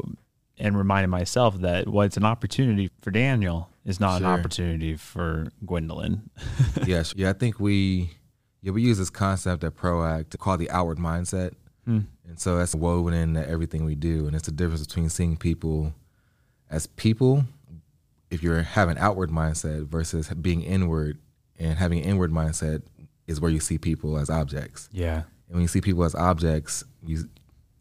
and 0.58 0.78
reminding 0.78 1.10
myself 1.10 1.60
that 1.60 1.88
well, 1.88 2.06
it's 2.06 2.18
an 2.18 2.26
opportunity 2.26 2.90
for 3.02 3.12
Daniel 3.12 3.70
is 3.88 4.00
not 4.00 4.20
Sure. 4.20 4.28
an 4.28 4.40
opportunity 4.40 4.96
for 4.96 5.48
Gwendolyn. 5.66 6.30
yes, 6.86 7.14
yeah. 7.18 7.30
I 7.32 7.34
think 7.34 7.60
we 7.60 8.12
yeah 8.62 8.72
we 8.72 8.84
use 8.84 9.00
this 9.00 9.10
concept 9.10 9.64
at 9.64 9.76
ProAct 9.76 10.38
called 10.38 10.60
the 10.60 10.70
outward 10.70 11.00
mindset, 11.00 11.54
hmm. 11.86 12.02
and 12.28 12.40
so 12.40 12.58
that's 12.58 12.76
woven 12.76 13.14
into 13.14 13.48
everything 13.48 13.86
we 13.86 13.96
do, 13.96 14.28
and 14.28 14.36
it's 14.36 14.46
the 14.46 14.52
difference 14.52 14.86
between 14.86 15.10
seeing 15.10 15.38
people 15.38 15.94
as 16.70 16.86
people 16.86 17.46
if 18.30 18.44
you're 18.44 18.62
having 18.62 18.98
outward 18.98 19.30
mindset 19.30 19.88
versus 19.88 20.28
being 20.30 20.62
inward, 20.62 21.18
and 21.58 21.78
having 21.78 22.00
an 22.00 22.06
inward 22.06 22.32
mindset 22.32 22.84
is 23.26 23.40
where 23.42 23.52
you 23.52 23.60
see 23.60 23.78
people 23.78 24.18
as 24.18 24.30
objects. 24.30 24.90
Yeah. 24.92 25.24
And 25.48 25.56
when 25.56 25.62
you 25.62 25.68
see 25.68 25.82
people 25.82 26.04
as 26.04 26.14
objects, 26.14 26.84
you 27.06 27.30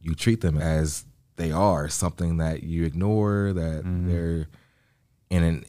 you 0.01 0.14
treat 0.14 0.40
them 0.40 0.57
as 0.57 1.05
they 1.35 1.51
are 1.51 1.88
something 1.88 2.37
that 2.37 2.62
you 2.62 2.85
ignore, 2.85 3.53
that 3.53 3.85
mm-hmm. 3.85 4.09
they're 4.09 4.49
in 5.31 5.42
an 5.42 5.64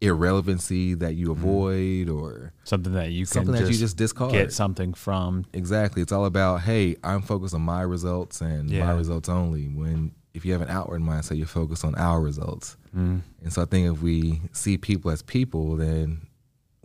irrelevancy 0.00 0.94
that 0.94 1.14
you 1.14 1.30
avoid 1.32 2.08
or 2.08 2.52
Something 2.64 2.92
that 2.94 3.10
you 3.12 3.24
can 3.24 3.32
something 3.32 3.54
that 3.54 3.70
you 3.70 3.78
just 3.78 3.96
discard. 3.96 4.32
get 4.32 4.52
something 4.52 4.94
from. 4.94 5.46
Exactly. 5.52 6.02
It's 6.02 6.12
all 6.12 6.26
about, 6.26 6.62
hey, 6.62 6.96
I'm 7.02 7.22
focused 7.22 7.54
on 7.54 7.62
my 7.62 7.82
results 7.82 8.40
and 8.40 8.70
Yeah. 8.70 8.86
my 8.86 8.92
results 8.92 9.28
only. 9.28 9.66
When 9.68 10.12
if 10.34 10.44
you 10.44 10.52
have 10.52 10.60
an 10.60 10.68
outward 10.68 11.00
mindset, 11.00 11.38
you're 11.38 11.46
focused 11.46 11.82
on 11.84 11.94
our 11.94 12.20
results. 12.20 12.76
Mm. 12.94 13.22
And 13.42 13.52
so 13.52 13.62
I 13.62 13.64
think 13.64 13.90
if 13.94 14.02
we 14.02 14.42
see 14.52 14.76
people 14.76 15.10
as 15.10 15.22
people, 15.22 15.76
then 15.76 16.26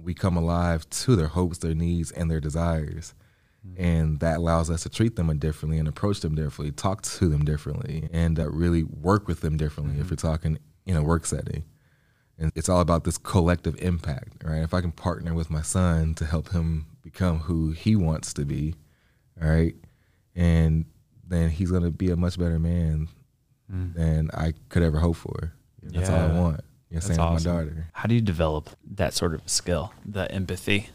we 0.01 0.13
come 0.13 0.37
alive 0.37 0.89
to 0.89 1.15
their 1.17 1.27
hopes, 1.27 1.57
their 1.57 1.75
needs, 1.75 2.11
and 2.11 2.31
their 2.31 2.39
desires. 2.39 3.13
And 3.77 4.19
that 4.21 4.37
allows 4.37 4.71
us 4.71 4.81
to 4.83 4.89
treat 4.89 5.17
them 5.17 5.37
differently 5.37 5.77
and 5.77 5.87
approach 5.87 6.21
them 6.21 6.33
differently, 6.33 6.71
talk 6.71 7.03
to 7.03 7.27
them 7.29 7.45
differently, 7.45 8.09
and 8.11 8.39
uh, 8.39 8.49
really 8.49 8.83
work 8.83 9.27
with 9.27 9.41
them 9.41 9.55
differently 9.57 9.99
if 9.99 10.09
you're 10.09 10.15
talking 10.17 10.57
in 10.87 10.95
a 10.95 11.03
work 11.03 11.25
setting. 11.27 11.63
And 12.41 12.51
it's 12.55 12.67
all 12.69 12.81
about 12.81 13.03
this 13.03 13.19
collective 13.19 13.79
impact, 13.81 14.43
right? 14.43 14.63
If 14.63 14.73
I 14.73 14.81
can 14.81 14.91
partner 14.91 15.35
with 15.35 15.51
my 15.51 15.61
son 15.61 16.15
to 16.15 16.25
help 16.25 16.49
him 16.49 16.87
become 17.03 17.39
who 17.39 17.69
he 17.71 17.95
wants 17.95 18.33
to 18.33 18.45
be, 18.45 18.73
all 19.41 19.47
right, 19.47 19.75
and 20.35 20.85
then 21.27 21.51
he's 21.51 21.69
going 21.69 21.83
to 21.83 21.91
be 21.91 22.09
a 22.09 22.15
much 22.15 22.39
better 22.39 22.57
man 22.57 23.07
than 23.69 24.29
I 24.33 24.53
could 24.69 24.81
ever 24.83 24.99
hope 24.99 25.15
for. 25.17 25.53
That's 25.83 26.09
all 26.09 26.15
I 26.19 26.25
Yeah. 26.27 26.41
want. 26.41 26.61
Yeah, 26.89 26.95
That's 26.95 27.05
same 27.07 27.17
with 27.17 27.19
awesome. 27.19 27.51
my 27.53 27.59
daughter. 27.59 27.87
How 27.93 28.07
do 28.07 28.15
you 28.15 28.21
develop 28.21 28.69
that 28.95 29.13
sort 29.13 29.33
of 29.33 29.47
skill, 29.47 29.93
the 30.05 30.29
empathy? 30.31 30.89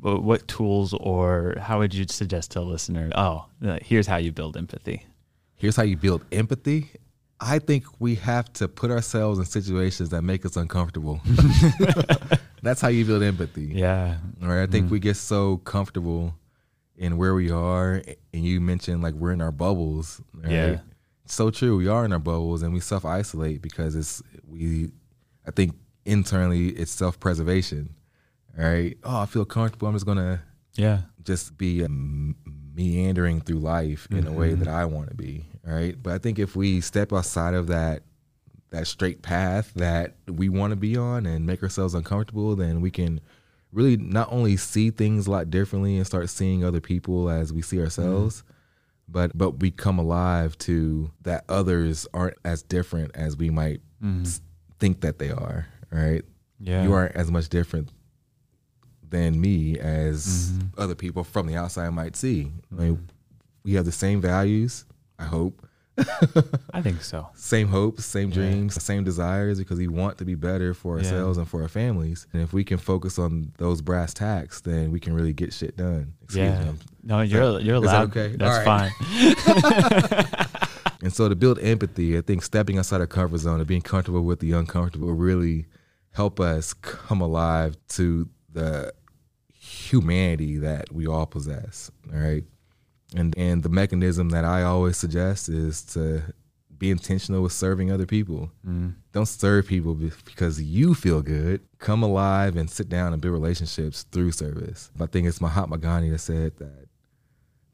What, 0.00 0.22
what 0.24 0.48
tools 0.48 0.92
or 0.94 1.54
how 1.60 1.78
would 1.78 1.94
you 1.94 2.04
suggest 2.08 2.50
to 2.52 2.60
a 2.60 2.62
listener? 2.62 3.10
Oh, 3.14 3.46
uh, 3.64 3.78
here's 3.82 4.06
how 4.08 4.16
you 4.16 4.32
build 4.32 4.56
empathy. 4.56 5.06
Here's 5.54 5.76
how 5.76 5.84
you 5.84 5.96
build 5.96 6.24
empathy. 6.32 6.90
I 7.40 7.58
think 7.58 7.84
we 7.98 8.14
have 8.16 8.52
to 8.54 8.68
put 8.68 8.90
ourselves 8.90 9.38
in 9.38 9.44
situations 9.44 10.10
that 10.10 10.22
make 10.22 10.46
us 10.46 10.56
uncomfortable. 10.56 11.20
That's 12.62 12.80
how 12.80 12.88
you 12.88 13.04
build 13.04 13.22
empathy. 13.22 13.72
Yeah. 13.74 14.18
Right. 14.40 14.62
I 14.62 14.66
think 14.66 14.90
we 14.90 14.98
mm-hmm. 14.98 15.08
get 15.08 15.16
so 15.16 15.58
comfortable 15.58 16.34
in 16.96 17.16
where 17.16 17.34
we 17.34 17.50
are, 17.50 18.02
and 18.32 18.44
you 18.44 18.60
mentioned 18.60 19.02
like 19.02 19.14
we're 19.14 19.32
in 19.32 19.40
our 19.40 19.52
bubbles. 19.52 20.20
Right? 20.32 20.50
Yeah. 20.50 20.78
So 21.26 21.50
true. 21.50 21.76
We 21.76 21.88
are 21.88 22.04
in 22.04 22.12
our 22.12 22.18
bubbles, 22.18 22.62
and 22.62 22.72
we 22.72 22.80
self 22.80 23.04
isolate 23.04 23.60
because 23.60 23.94
it's 23.94 24.22
we. 24.46 24.90
I 25.46 25.50
think 25.50 25.74
internally 26.06 26.68
it's 26.68 26.92
self 26.92 27.20
preservation. 27.20 27.94
All 28.58 28.64
right. 28.64 28.96
Oh, 29.04 29.20
I 29.20 29.26
feel 29.26 29.44
comfortable. 29.44 29.88
I'm 29.88 29.94
just 29.94 30.06
gonna 30.06 30.42
Yeah. 30.74 31.02
just 31.22 31.58
be 31.58 31.86
meandering 32.74 33.40
through 33.40 33.58
life 33.58 34.06
in 34.10 34.26
a 34.26 34.32
way 34.32 34.50
mm-hmm. 34.50 34.60
that 34.60 34.68
I 34.68 34.84
want 34.84 35.10
to 35.10 35.14
be. 35.14 35.44
Right. 35.64 36.00
But 36.00 36.12
I 36.12 36.18
think 36.18 36.38
if 36.38 36.54
we 36.54 36.80
step 36.80 37.12
outside 37.12 37.54
of 37.54 37.68
that 37.68 38.02
that 38.70 38.86
straight 38.86 39.22
path 39.22 39.72
that 39.74 40.14
we 40.26 40.48
want 40.48 40.72
to 40.72 40.76
be 40.76 40.96
on 40.96 41.26
and 41.26 41.46
make 41.46 41.62
ourselves 41.62 41.94
uncomfortable, 41.94 42.56
then 42.56 42.80
we 42.80 42.90
can 42.90 43.20
really 43.72 43.96
not 43.96 44.30
only 44.32 44.56
see 44.56 44.90
things 44.90 45.26
a 45.26 45.30
lot 45.30 45.50
differently 45.50 45.96
and 45.96 46.06
start 46.06 46.28
seeing 46.28 46.64
other 46.64 46.80
people 46.80 47.30
as 47.30 47.52
we 47.52 47.62
see 47.62 47.80
ourselves, 47.80 48.42
mm-hmm. 48.42 48.52
but 49.08 49.36
but 49.36 49.60
we 49.60 49.70
come 49.70 49.98
alive 49.98 50.58
to 50.58 51.10
that 51.22 51.44
others 51.48 52.06
aren't 52.12 52.36
as 52.44 52.62
different 52.62 53.12
as 53.14 53.36
we 53.36 53.48
might 53.48 53.80
mm-hmm. 54.02 54.22
s- 54.22 54.40
think 54.78 55.00
that 55.00 55.18
they 55.18 55.30
are. 55.30 55.66
Right? 55.90 56.22
Yeah. 56.58 56.82
You 56.82 56.92
aren't 56.92 57.14
as 57.14 57.30
much 57.30 57.48
different 57.48 57.90
than 59.08 59.40
me 59.40 59.78
as 59.78 60.50
mm-hmm. 60.52 60.80
other 60.80 60.94
people 60.94 61.24
from 61.24 61.46
the 61.46 61.56
outside 61.56 61.90
might 61.90 62.16
see. 62.16 62.50
I 62.72 62.82
mean, 62.82 63.08
we 63.62 63.74
have 63.74 63.84
the 63.84 63.92
same 63.92 64.20
values. 64.20 64.84
I 65.18 65.24
hope 65.24 65.66
I 66.72 66.82
think 66.82 67.02
so. 67.02 67.28
same 67.34 67.68
hopes, 67.68 68.04
same 68.04 68.30
Yeah. 68.30 68.34
dreams, 68.34 68.82
same 68.82 69.04
desires 69.04 69.58
because 69.58 69.78
we 69.78 69.86
want 69.86 70.18
to 70.18 70.24
be 70.24 70.34
better 70.34 70.74
for 70.74 70.98
Yeah. 70.98 71.04
ourselves 71.04 71.38
and 71.38 71.46
for 71.48 71.62
our 71.62 71.68
families. 71.68 72.26
And 72.32 72.42
if 72.42 72.52
we 72.52 72.64
can 72.64 72.78
focus 72.78 73.16
on 73.18 73.52
those 73.58 73.80
brass 73.80 74.12
tacks, 74.12 74.60
then 74.60 74.90
we 74.90 74.98
can 74.98 75.12
really 75.12 75.32
get 75.32 75.52
shit 75.52 75.76
done. 75.76 76.14
Excuse 76.24 76.46
yeah. 76.48 76.64
me. 76.64 76.78
No, 77.04 77.20
you're 77.20 77.60
you're 77.60 77.76
is 77.76 77.82
that 77.82 77.90
allowed. 78.10 78.16
okay? 78.16 78.34
That's 78.36 78.66
right. 78.66 78.90
fine. 78.98 80.46
And 81.02 81.12
so 81.12 81.28
to 81.28 81.36
build 81.36 81.58
empathy, 81.58 82.16
I 82.16 82.22
think 82.22 82.42
stepping 82.42 82.78
outside 82.78 83.02
our 83.02 83.06
comfort 83.06 83.36
zone 83.36 83.58
and 83.60 83.66
being 83.66 83.82
comfortable 83.82 84.22
with 84.22 84.40
the 84.40 84.52
uncomfortable 84.52 85.12
really 85.12 85.66
help 86.12 86.40
us 86.40 86.72
come 86.72 87.20
alive 87.20 87.76
to 87.88 88.26
the 88.50 88.90
humanity 89.52 90.56
that 90.58 90.90
we 90.92 91.06
all 91.06 91.26
possess. 91.26 91.90
All 92.10 92.18
right. 92.18 92.44
And 93.14 93.36
and 93.38 93.62
the 93.62 93.68
mechanism 93.68 94.30
that 94.30 94.44
I 94.44 94.62
always 94.62 94.96
suggest 94.96 95.48
is 95.48 95.82
to 95.94 96.22
be 96.76 96.90
intentional 96.90 97.42
with 97.42 97.52
serving 97.52 97.90
other 97.90 98.06
people. 98.06 98.50
Don't 99.12 99.26
serve 99.26 99.66
people 99.66 99.94
because 99.94 100.60
you 100.60 100.94
feel 100.94 101.22
good. 101.22 101.60
Come 101.78 102.02
alive 102.02 102.56
and 102.56 102.68
sit 102.68 102.88
down 102.88 103.12
and 103.12 103.22
build 103.22 103.32
relationships 103.32 104.02
through 104.10 104.32
service. 104.32 104.90
I 105.00 105.06
think 105.06 105.28
it's 105.28 105.40
Mahatma 105.40 105.78
Gandhi 105.78 106.10
that 106.10 106.18
said 106.18 106.56
that 106.58 106.88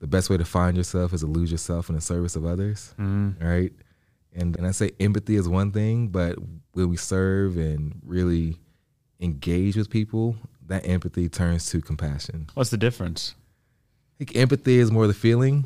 the 0.00 0.07
best 0.07 0.31
way 0.31 0.37
to 0.37 0.44
find 0.44 0.76
yourself 0.76 1.12
is 1.12 1.20
to 1.20 1.26
lose 1.26 1.50
yourself 1.50 1.88
in 1.88 1.94
the 1.94 2.00
service 2.00 2.37
of 2.37 2.44
others. 2.44 2.94
Mm. 2.98 3.42
Right. 3.42 3.72
And, 4.35 4.57
and 4.57 4.66
I 4.66 4.70
say 4.70 4.92
empathy 5.00 5.37
is 5.37 5.48
one 5.48 5.72
thing, 5.72 6.09
but 6.09 6.37
when 6.72 6.88
we 6.88 6.96
serve 6.96 7.57
and 7.57 8.00
really 8.05 8.59
engage 9.18 9.76
with 9.76 9.90
people, 9.90 10.37
that 10.66 10.87
empathy 10.87 11.29
turns 11.29 11.68
to 11.70 11.81
compassion. 11.81 12.48
What's 12.55 12.70
the 12.70 12.76
difference? 12.76 13.35
I 14.20 14.24
think 14.26 14.37
empathy 14.37 14.78
is 14.78 14.90
more 14.92 15.06
the 15.06 15.14
feeling, 15.14 15.64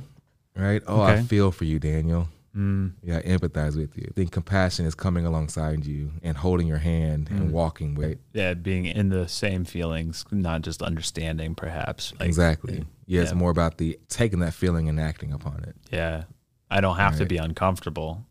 right? 0.55 0.81
Oh, 0.87 1.01
I 1.01 1.23
feel 1.23 1.51
for 1.51 1.65
you, 1.65 1.81
Daniel. 1.81 2.29
Mm. 2.57 2.93
Yeah, 3.03 3.17
I 3.17 3.23
empathize 3.23 3.77
with 3.77 3.99
you. 3.99 4.07
I 4.09 4.13
think 4.13 4.31
compassion 4.31 4.87
is 4.87 4.95
coming 4.95 5.27
alongside 5.27 5.85
you 5.85 6.13
and 6.23 6.37
holding 6.37 6.69
your 6.69 6.79
hand 6.79 7.31
and 7.31 7.49
Mm. 7.49 7.51
walking 7.51 7.97
with. 7.97 8.19
Yeah, 8.33 8.55
being 8.55 8.85
in 8.87 9.09
the 9.09 9.27
same 9.27 9.65
feelings, 9.65 10.25
not 10.31 10.63
just 10.63 10.83
understanding, 10.83 11.57
perhaps. 11.57 12.13
Like, 12.21 12.29
exactly. 12.29 12.85
Yeah, 13.07 13.23
it's 13.23 13.35
more 13.35 13.51
about 13.51 13.79
the 13.79 13.99
taking 14.09 14.39
that 14.39 14.55
feeling 14.55 14.89
and 14.89 15.01
acting 15.01 15.33
upon 15.33 15.65
it. 15.65 15.75
Yeah, 15.91 16.25
I 16.71 16.81
don't 16.81 16.97
have 16.97 17.19
to 17.19 17.27
be 17.27 17.39
uncomfortable 17.39 18.25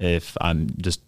if 0.00 0.36
I'm 0.40 0.70
just 0.78 1.02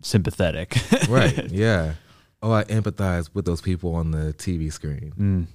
sympathetic. 0.00 0.74
Right. 1.06 1.50
yeah. 1.50 1.94
Oh, 2.42 2.50
I 2.52 2.64
empathize 2.64 3.28
with 3.34 3.44
those 3.44 3.60
people 3.60 3.94
on 3.94 4.12
the 4.12 4.32
TV 4.32 4.72
screen. 4.72 5.12
Mm. 5.18 5.46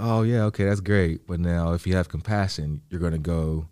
Oh, 0.00 0.22
yeah, 0.22 0.44
okay, 0.44 0.64
that's 0.64 0.80
great. 0.80 1.26
But 1.26 1.40
now 1.40 1.72
if 1.72 1.86
you 1.86 1.94
have 1.96 2.08
compassion, 2.08 2.82
you're 2.88 3.00
going 3.00 3.12
to 3.12 3.18
go, 3.18 3.68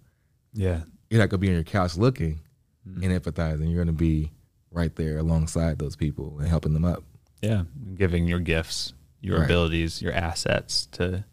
Yeah. 0.52 0.80
you're 1.08 1.20
not 1.20 1.28
going 1.28 1.38
to 1.40 1.46
be 1.46 1.48
on 1.48 1.54
your 1.54 1.62
couch 1.64 1.96
looking 1.96 2.40
Mm. 2.88 3.02
and 3.04 3.22
empathizing. 3.22 3.66
You're 3.66 3.84
going 3.84 3.86
to 3.86 3.92
be 3.92 4.32
right 4.70 4.94
there 4.96 5.18
alongside 5.18 5.78
those 5.78 5.96
people 5.96 6.38
and 6.38 6.48
helping 6.48 6.72
them 6.74 6.84
up. 6.84 7.02
Yeah. 7.42 7.64
Giving 7.94 8.26
your 8.26 8.40
gifts, 8.40 8.92
your 9.20 9.38
Right. 9.38 9.44
abilities, 9.44 10.00
your 10.02 10.12
assets 10.12 10.86
to 10.92 11.24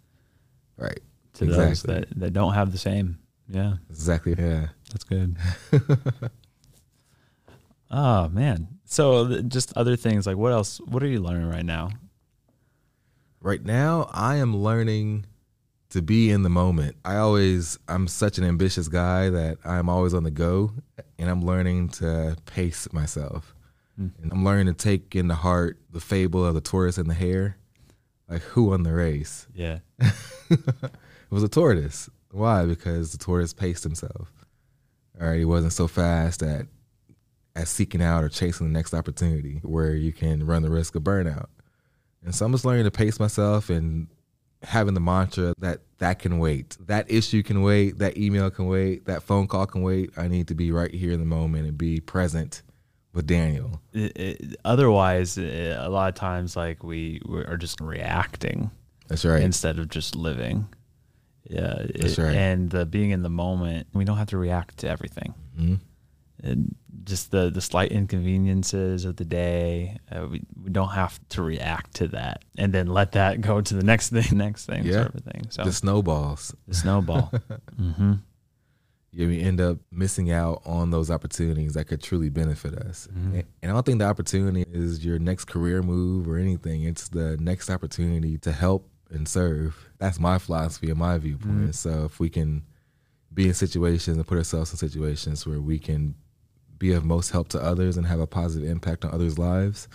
Right. 0.77 0.99
to 1.33 1.45
those 1.45 1.57
Exactly. 1.83 1.93
that, 1.95 2.19
that 2.19 2.33
don't 2.33 2.53
have 2.53 2.71
the 2.71 2.77
same. 2.77 3.17
Yeah. 3.49 3.77
Exactly. 3.89 4.35
Yeah. 4.37 4.67
That's 4.91 5.03
good. 5.03 5.35
oh 7.91 8.29
man. 8.33 8.67
So 8.85 9.41
just 9.41 9.75
other 9.75 9.95
things 9.95 10.25
like 10.27 10.37
what 10.37 10.51
else? 10.51 10.79
What 10.81 11.03
are 11.03 11.07
you 11.07 11.19
learning 11.21 11.49
right 11.49 11.65
now? 11.65 11.89
Right 13.43 13.63
now, 13.63 14.09
I 14.13 14.37
am 14.37 14.55
learning 14.55 15.25
to 15.89 16.01
be 16.01 16.31
in 16.31 16.43
the 16.43 16.49
moment. 16.49 16.95
I 17.03 17.17
always, 17.17 17.77
I'm 17.89 18.07
such 18.07 18.37
an 18.37 18.45
ambitious 18.45 18.87
guy 18.87 19.29
that 19.29 19.57
I'm 19.65 19.89
always 19.89 20.13
on 20.13 20.23
the 20.23 20.31
go, 20.31 20.71
and 21.19 21.29
I'm 21.29 21.41
learning 21.41 21.89
to 21.89 22.37
pace 22.45 22.87
myself. 22.93 23.53
Mm. 23.99 24.11
And 24.21 24.31
I'm 24.31 24.45
learning 24.45 24.67
to 24.67 24.73
take 24.73 25.13
into 25.13 25.35
heart 25.35 25.77
the 25.91 25.99
fable 25.99 26.45
of 26.45 26.53
the 26.55 26.61
tortoise 26.61 26.97
and 26.97 27.09
the 27.09 27.13
hare. 27.13 27.57
Like, 28.29 28.43
who 28.43 28.63
won 28.63 28.83
the 28.83 28.93
race? 28.93 29.45
Yeah. 29.53 29.79
It 30.49 31.35
was 31.35 31.43
a 31.43 31.49
tortoise. 31.49 32.11
Why? 32.29 32.65
Because 32.67 33.11
the 33.11 33.17
tortoise 33.17 33.53
paced 33.53 33.83
himself. 33.83 34.31
All 35.19 35.27
right, 35.27 35.39
he 35.39 35.45
wasn't 35.45 35.73
so 35.73 35.87
fast 35.87 36.43
at 36.43 36.67
at 37.55 37.67
seeking 37.67 38.03
out 38.03 38.23
or 38.23 38.29
chasing 38.29 38.67
the 38.67 38.73
next 38.73 38.93
opportunity 38.93 39.59
where 39.63 39.95
you 39.95 40.13
can 40.13 40.45
run 40.45 40.61
the 40.61 40.69
risk 40.69 40.93
of 40.93 41.01
burnout. 41.01 41.47
And 42.25 42.33
so 42.33 42.45
I'm 42.45 42.51
just 42.51 42.65
learning 42.65 42.85
to 42.85 42.91
pace 42.91 43.19
myself 43.19 43.69
and 43.69 44.07
having 44.61 44.93
the 44.93 45.01
mantra 45.01 45.53
that 45.59 45.79
that 45.97 46.19
can 46.19 46.39
wait. 46.39 46.77
That 46.87 47.09
issue 47.11 47.43
can 47.43 47.61
wait, 47.61 47.99
that 47.99 48.17
email 48.17 48.49
can 48.49 48.67
wait, 48.67 49.05
that 49.05 49.23
phone 49.23 49.47
call 49.47 49.65
can 49.65 49.81
wait. 49.81 50.11
I 50.17 50.27
need 50.27 50.47
to 50.47 50.55
be 50.55 50.71
right 50.71 50.93
here 50.93 51.11
in 51.11 51.19
the 51.19 51.25
moment 51.25 51.67
and 51.67 51.77
be 51.77 51.99
present 51.99 52.61
with 53.13 53.27
Daniel. 53.27 53.81
It, 53.93 54.17
it, 54.17 54.55
otherwise, 54.65 55.37
uh, 55.37 55.77
a 55.79 55.89
lot 55.89 56.09
of 56.09 56.15
times, 56.15 56.55
like 56.55 56.83
we, 56.83 57.21
we 57.25 57.39
are 57.43 57.57
just 57.57 57.79
reacting 57.79 58.71
That's 59.07 59.23
right. 59.25 59.41
instead 59.43 59.77
of 59.79 59.89
just 59.89 60.15
living. 60.15 60.67
Yeah, 61.49 61.85
That's 61.95 62.17
right. 62.17 62.35
And 62.35 62.69
the 62.69 62.85
being 62.85 63.11
in 63.11 63.21
the 63.21 63.29
moment, 63.29 63.87
we 63.93 64.05
don't 64.05 64.17
have 64.17 64.29
to 64.29 64.37
react 64.37 64.77
to 64.79 64.89
everything. 64.89 65.33
Mhm. 65.59 65.79
And 66.41 66.75
just 67.03 67.31
the 67.31 67.49
the 67.49 67.61
slight 67.61 67.91
inconveniences 67.91 69.05
of 69.05 69.15
the 69.17 69.25
day, 69.25 69.97
uh, 70.11 70.27
we, 70.27 70.41
we 70.63 70.69
don't 70.69 70.89
have 70.89 71.19
to 71.29 71.41
react 71.43 71.95
to 71.95 72.07
that, 72.09 72.43
and 72.57 72.73
then 72.73 72.87
let 72.87 73.11
that 73.13 73.41
go 73.41 73.61
to 73.61 73.73
the 73.73 73.83
next 73.83 74.09
thing, 74.13 74.37
next 74.37 74.65
thing, 74.65 74.85
Yeah. 74.85 75.03
sort 75.03 75.15
of 75.15 75.21
thing. 75.23 75.45
So 75.49 75.63
The 75.63 75.73
snowballs. 75.73 76.55
the 76.67 76.75
snowball. 76.75 77.31
hmm 77.77 78.13
yeah, 79.15 79.27
we 79.27 79.41
end 79.41 79.61
up 79.61 79.77
missing 79.91 80.31
out 80.31 80.63
on 80.65 80.89
those 80.89 81.11
opportunities 81.11 81.75
that 81.75 81.85
could 81.85 82.01
truly 82.01 82.29
benefit 82.29 82.73
us. 82.73 83.07
Mm-hmm. 83.11 83.35
And, 83.35 83.43
and 83.61 83.71
I 83.71 83.73
don't 83.75 83.85
think 83.85 83.99
the 83.99 84.05
opportunity 84.05 84.65
is 84.67 85.05
your 85.05 85.19
next 85.19 85.45
career 85.45 85.83
move 85.83 86.27
or 86.27 86.37
anything. 86.37 86.83
It's 86.83 87.09
the 87.09 87.37
next 87.37 87.69
opportunity 87.69 88.39
to 88.39 88.51
help 88.51 88.89
and 89.11 89.27
serve. 89.27 89.91
That's 89.99 90.19
my 90.19 90.39
philosophy 90.39 90.89
and 90.89 90.97
my 90.97 91.19
viewpoint. 91.19 91.53
Mm-hmm. 91.59 91.71
So 91.73 92.05
if 92.05 92.19
we 92.19 92.29
can 92.31 92.63
be 93.31 93.47
in 93.47 93.53
situations 93.53 94.17
and 94.17 94.25
put 94.25 94.39
ourselves 94.39 94.71
in 94.71 94.77
situations 94.77 95.45
where 95.45 95.61
we 95.61 95.77
can 95.77 96.15
be 96.83 96.91
of 96.91 97.05
most 97.05 97.31
help 97.31 97.47
to 97.49 97.59
others 97.63 97.95
and 97.95 98.05
have 98.05 98.19
a 98.19 98.27
positive 98.27 98.69
impact 98.69 99.05
on 99.05 99.11
others' 99.11 99.39
lives, 99.39 99.87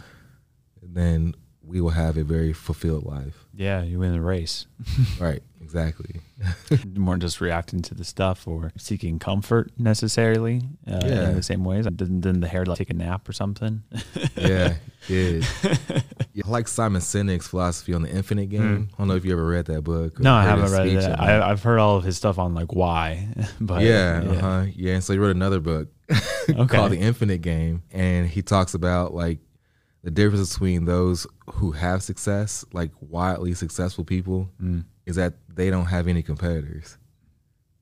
then 0.83 1.35
we 1.62 1.83
will 1.83 1.90
have 1.90 2.16
a 2.16 2.24
very 2.24 2.55
fulfilled 2.55 3.05
life. 3.05 3.44
Yeah, 3.55 3.83
you 3.83 3.98
win 3.98 4.12
the 4.12 4.22
race. 4.22 4.66
right, 5.20 5.42
exactly. 5.61 6.20
You 6.70 7.05
weren't 7.05 7.20
just 7.20 7.40
reacting 7.40 7.83
to 7.83 7.94
the 7.94 8.05
stuff 8.05 8.46
or 8.46 8.72
seeking 8.79 9.18
comfort 9.18 9.70
necessarily 9.77 10.62
uh, 10.87 11.01
Yeah. 11.05 11.29
in 11.31 11.35
the 11.37 11.42
same 11.42 11.64
ways. 11.64 11.85
Didn't, 11.85 12.20
didn't 12.20 12.40
the 12.40 12.48
hare 12.48 12.64
like 12.64 12.79
take 12.79 12.90
a 12.90 12.94
nap 12.94 13.29
or 13.29 13.33
something? 13.33 13.83
yeah. 14.37 14.74
Yeah, 15.09 15.40
I 16.44 16.48
like 16.48 16.68
Simon 16.68 17.03
Sinek's 17.03 17.48
philosophy 17.48 17.92
on 17.92 18.03
the 18.03 18.11
infinite 18.11 18.46
game. 18.51 18.88
I 18.94 18.98
don't 18.98 19.09
know 19.09 19.16
if 19.16 19.24
you 19.24 19.33
ever 19.33 19.44
read 19.46 19.66
that 19.66 19.83
book. 19.83 20.14
Mm. 20.16 20.20
no, 20.20 20.35
I 20.35 20.44
haven't 20.44 20.70
read 20.72 20.87
it. 20.88 21.05
I, 21.05 21.51
I've 21.51 21.62
heard 21.62 21.79
all 21.81 21.96
of 21.96 22.05
his 22.05 22.16
stuff 22.16 22.38
on 22.38 22.55
like 22.55 22.72
why, 22.72 23.29
but 23.61 23.83
yeah, 23.83 24.22
yeah. 24.22 24.31
Uh-huh, 24.31 24.66
yeah. 24.74 24.94
And 24.94 25.05
so 25.05 25.12
he 25.12 25.18
wrote 25.18 25.35
another 25.37 25.61
book 25.61 25.88
called 26.68 26.92
The 26.92 26.99
Infinite 26.99 27.42
Game, 27.42 27.83
and 27.92 28.27
he 28.29 28.42
talks 28.42 28.75
about 28.75 29.14
like 29.14 29.38
the 30.03 30.11
difference 30.11 30.53
between 30.53 30.85
those 30.85 31.27
who 31.55 31.73
have 31.73 32.03
success, 32.03 32.64
like 32.73 32.90
wildly 33.01 33.55
successful 33.55 34.05
people, 34.05 34.51
Mm. 34.62 34.85
is 35.07 35.16
that 35.16 35.35
they 35.53 35.71
don't 35.71 35.87
have 35.87 36.09
any 36.09 36.23
competitors. 36.23 36.97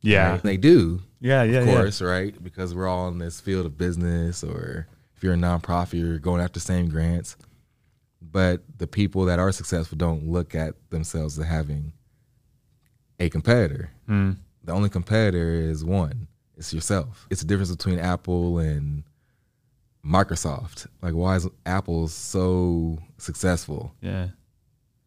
yeah, 0.02 0.32
right? 0.32 0.42
they 0.42 0.56
do, 0.56 1.02
yeah, 1.20 1.42
yeah, 1.42 1.60
of 1.60 1.66
yeah. 1.66 1.74
course, 1.74 2.00
right? 2.02 2.42
Because 2.42 2.74
we're 2.74 2.86
all 2.88 3.08
in 3.08 3.18
this 3.18 3.40
field 3.40 3.66
of 3.66 3.76
business, 3.78 4.42
or 4.44 4.86
if 5.16 5.22
you're 5.22 5.34
a 5.34 5.36
nonprofit, 5.36 5.98
you're 6.00 6.18
going 6.18 6.40
after 6.40 6.54
the 6.54 6.64
same 6.64 6.88
grants. 6.88 7.36
But 8.22 8.62
the 8.78 8.86
people 8.86 9.24
that 9.26 9.38
are 9.38 9.52
successful 9.52 9.96
don't 9.96 10.26
look 10.28 10.54
at 10.54 10.74
themselves 10.90 11.38
as 11.38 11.46
having 11.46 11.92
a 13.20 13.28
competitor. 13.28 13.90
Mm. 14.08 14.36
The 14.64 14.72
only 14.72 14.88
competitor 14.88 15.52
is 15.52 15.84
one. 15.84 16.26
It's 16.56 16.72
yourself. 16.72 17.26
It's 17.30 17.40
the 17.42 17.46
difference 17.46 17.70
between 17.70 17.98
Apple 17.98 18.58
and 18.58 19.02
Microsoft. 20.04 20.86
Like, 21.02 21.14
why 21.14 21.36
is 21.36 21.48
Apple 21.64 22.08
so 22.08 22.98
successful? 23.18 23.92
Yeah, 24.00 24.28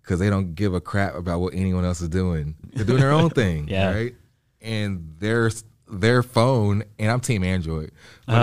Because 0.02 0.20
they 0.20 0.30
don't 0.30 0.56
give 0.56 0.74
a 0.74 0.82
crap 0.82 1.16
about 1.16 1.40
what 1.40 1.54
anyone 1.54 1.86
else 1.86 2.02
is 2.02 2.10
doing. 2.10 2.56
They're 2.74 2.86
doing 2.86 3.00
their 3.00 3.12
own 3.12 3.30
thing, 3.42 3.68
Yeah. 3.68 3.94
right? 3.94 4.16
And 4.62 5.16
their 5.20 5.50
their 5.92 6.22
phone, 6.22 6.84
and 7.00 7.10
I'm 7.10 7.20
Team 7.20 7.44
Android, 7.44 7.90
but, 8.28 8.34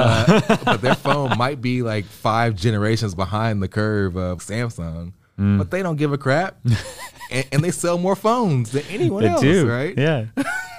uh, 0.50 0.56
but 0.64 0.80
their 0.82 0.96
phone 0.96 1.38
might 1.38 1.60
be 1.60 1.80
like 1.82 2.04
five 2.04 2.56
generations 2.56 3.14
behind 3.14 3.62
the 3.62 3.68
curve 3.68 4.16
of 4.16 4.38
Samsung, 4.40 5.12
Mm. 5.38 5.58
but 5.58 5.70
they 5.70 5.82
don't 5.82 5.96
give 5.96 6.12
a 6.14 6.18
crap, 6.18 6.56
and, 7.30 7.46
and 7.52 7.62
they 7.62 7.70
sell 7.70 7.98
more 7.98 8.16
phones 8.16 8.72
than 8.72 8.82
anyone 8.88 9.22
they 9.22 9.28
else, 9.28 9.42
do, 9.42 9.68
right? 9.68 9.94
Yeah. 9.96 10.24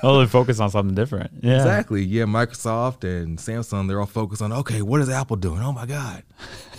Oh, 0.04 0.20
they 0.20 0.28
focus 0.28 0.60
on 0.60 0.70
something 0.70 0.96
different. 0.96 1.32
Yeah, 1.42 1.58
Exactly. 1.58 2.04
Yeah, 2.04 2.24
Microsoft 2.24 3.04
and 3.04 3.38
Samsung, 3.38 3.88
they're 3.88 4.00
all 4.00 4.06
focused 4.06 4.42
on, 4.42 4.52
okay, 4.52 4.82
what 4.82 5.02
is 5.02 5.10
Apple 5.10 5.36
doing? 5.36 5.62
Oh 5.62 5.72
my 5.72 5.86
God. 5.86 6.24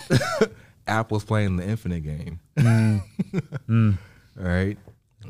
Apple's 0.87 1.23
playing 1.23 1.57
the 1.57 1.67
infinite 1.67 2.01
game. 2.01 2.39
Mm. 2.57 3.01
All 3.69 3.97
right. 4.45 4.77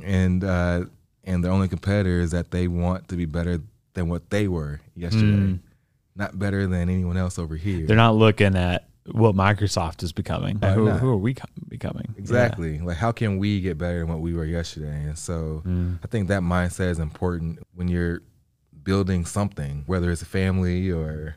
And 0.04 0.44
uh 0.44 0.86
and 1.26 1.44
their 1.44 1.52
only 1.52 1.68
competitor 1.68 2.22
is 2.22 2.32
that 2.32 2.52
they 2.52 2.68
want 2.68 3.10
to 3.10 3.16
be 3.16 3.26
better 3.26 3.62
than 3.94 4.10
what 4.10 4.30
they 4.30 4.48
were 4.48 4.80
yesterday. 4.96 5.60
Not 6.16 6.38
better 6.40 6.66
than 6.68 6.90
anyone 6.90 7.18
else 7.18 7.38
over 7.38 7.56
here. 7.56 7.80
Mm. 7.80 7.88
They're 7.88 7.96
not 7.98 8.16
looking 8.16 8.56
at 8.56 8.89
what 9.12 9.36
Microsoft 9.36 10.04
is 10.04 10.12
becoming. 10.12 10.60
Oh, 10.62 10.76
no, 10.76 10.92
who, 10.92 10.98
who 10.98 11.10
are 11.10 11.18
we 11.18 11.34
co- 11.34 11.48
becoming? 11.68 12.16
Exactly. 12.18 12.80
Like, 12.80 12.98
how 12.98 13.12
can 13.12 13.38
we 13.38 13.62
get 13.62 13.78
better 13.78 14.00
than 14.00 14.10
what 14.10 14.20
we 14.20 14.34
were 14.34 14.46
yesterday? 14.46 15.04
And 15.04 15.18
so 15.18 15.64
mm. 15.66 16.00
I 16.04 16.08
think 16.08 16.28
that 16.28 16.42
mindset 16.42 16.92
is 16.92 17.00
important 17.00 17.60
when 17.74 17.88
you're 17.88 18.22
building 18.84 19.26
something, 19.26 19.84
whether 19.86 20.12
it's 20.12 20.22
a 20.22 20.26
family 20.26 20.92
or 20.92 21.36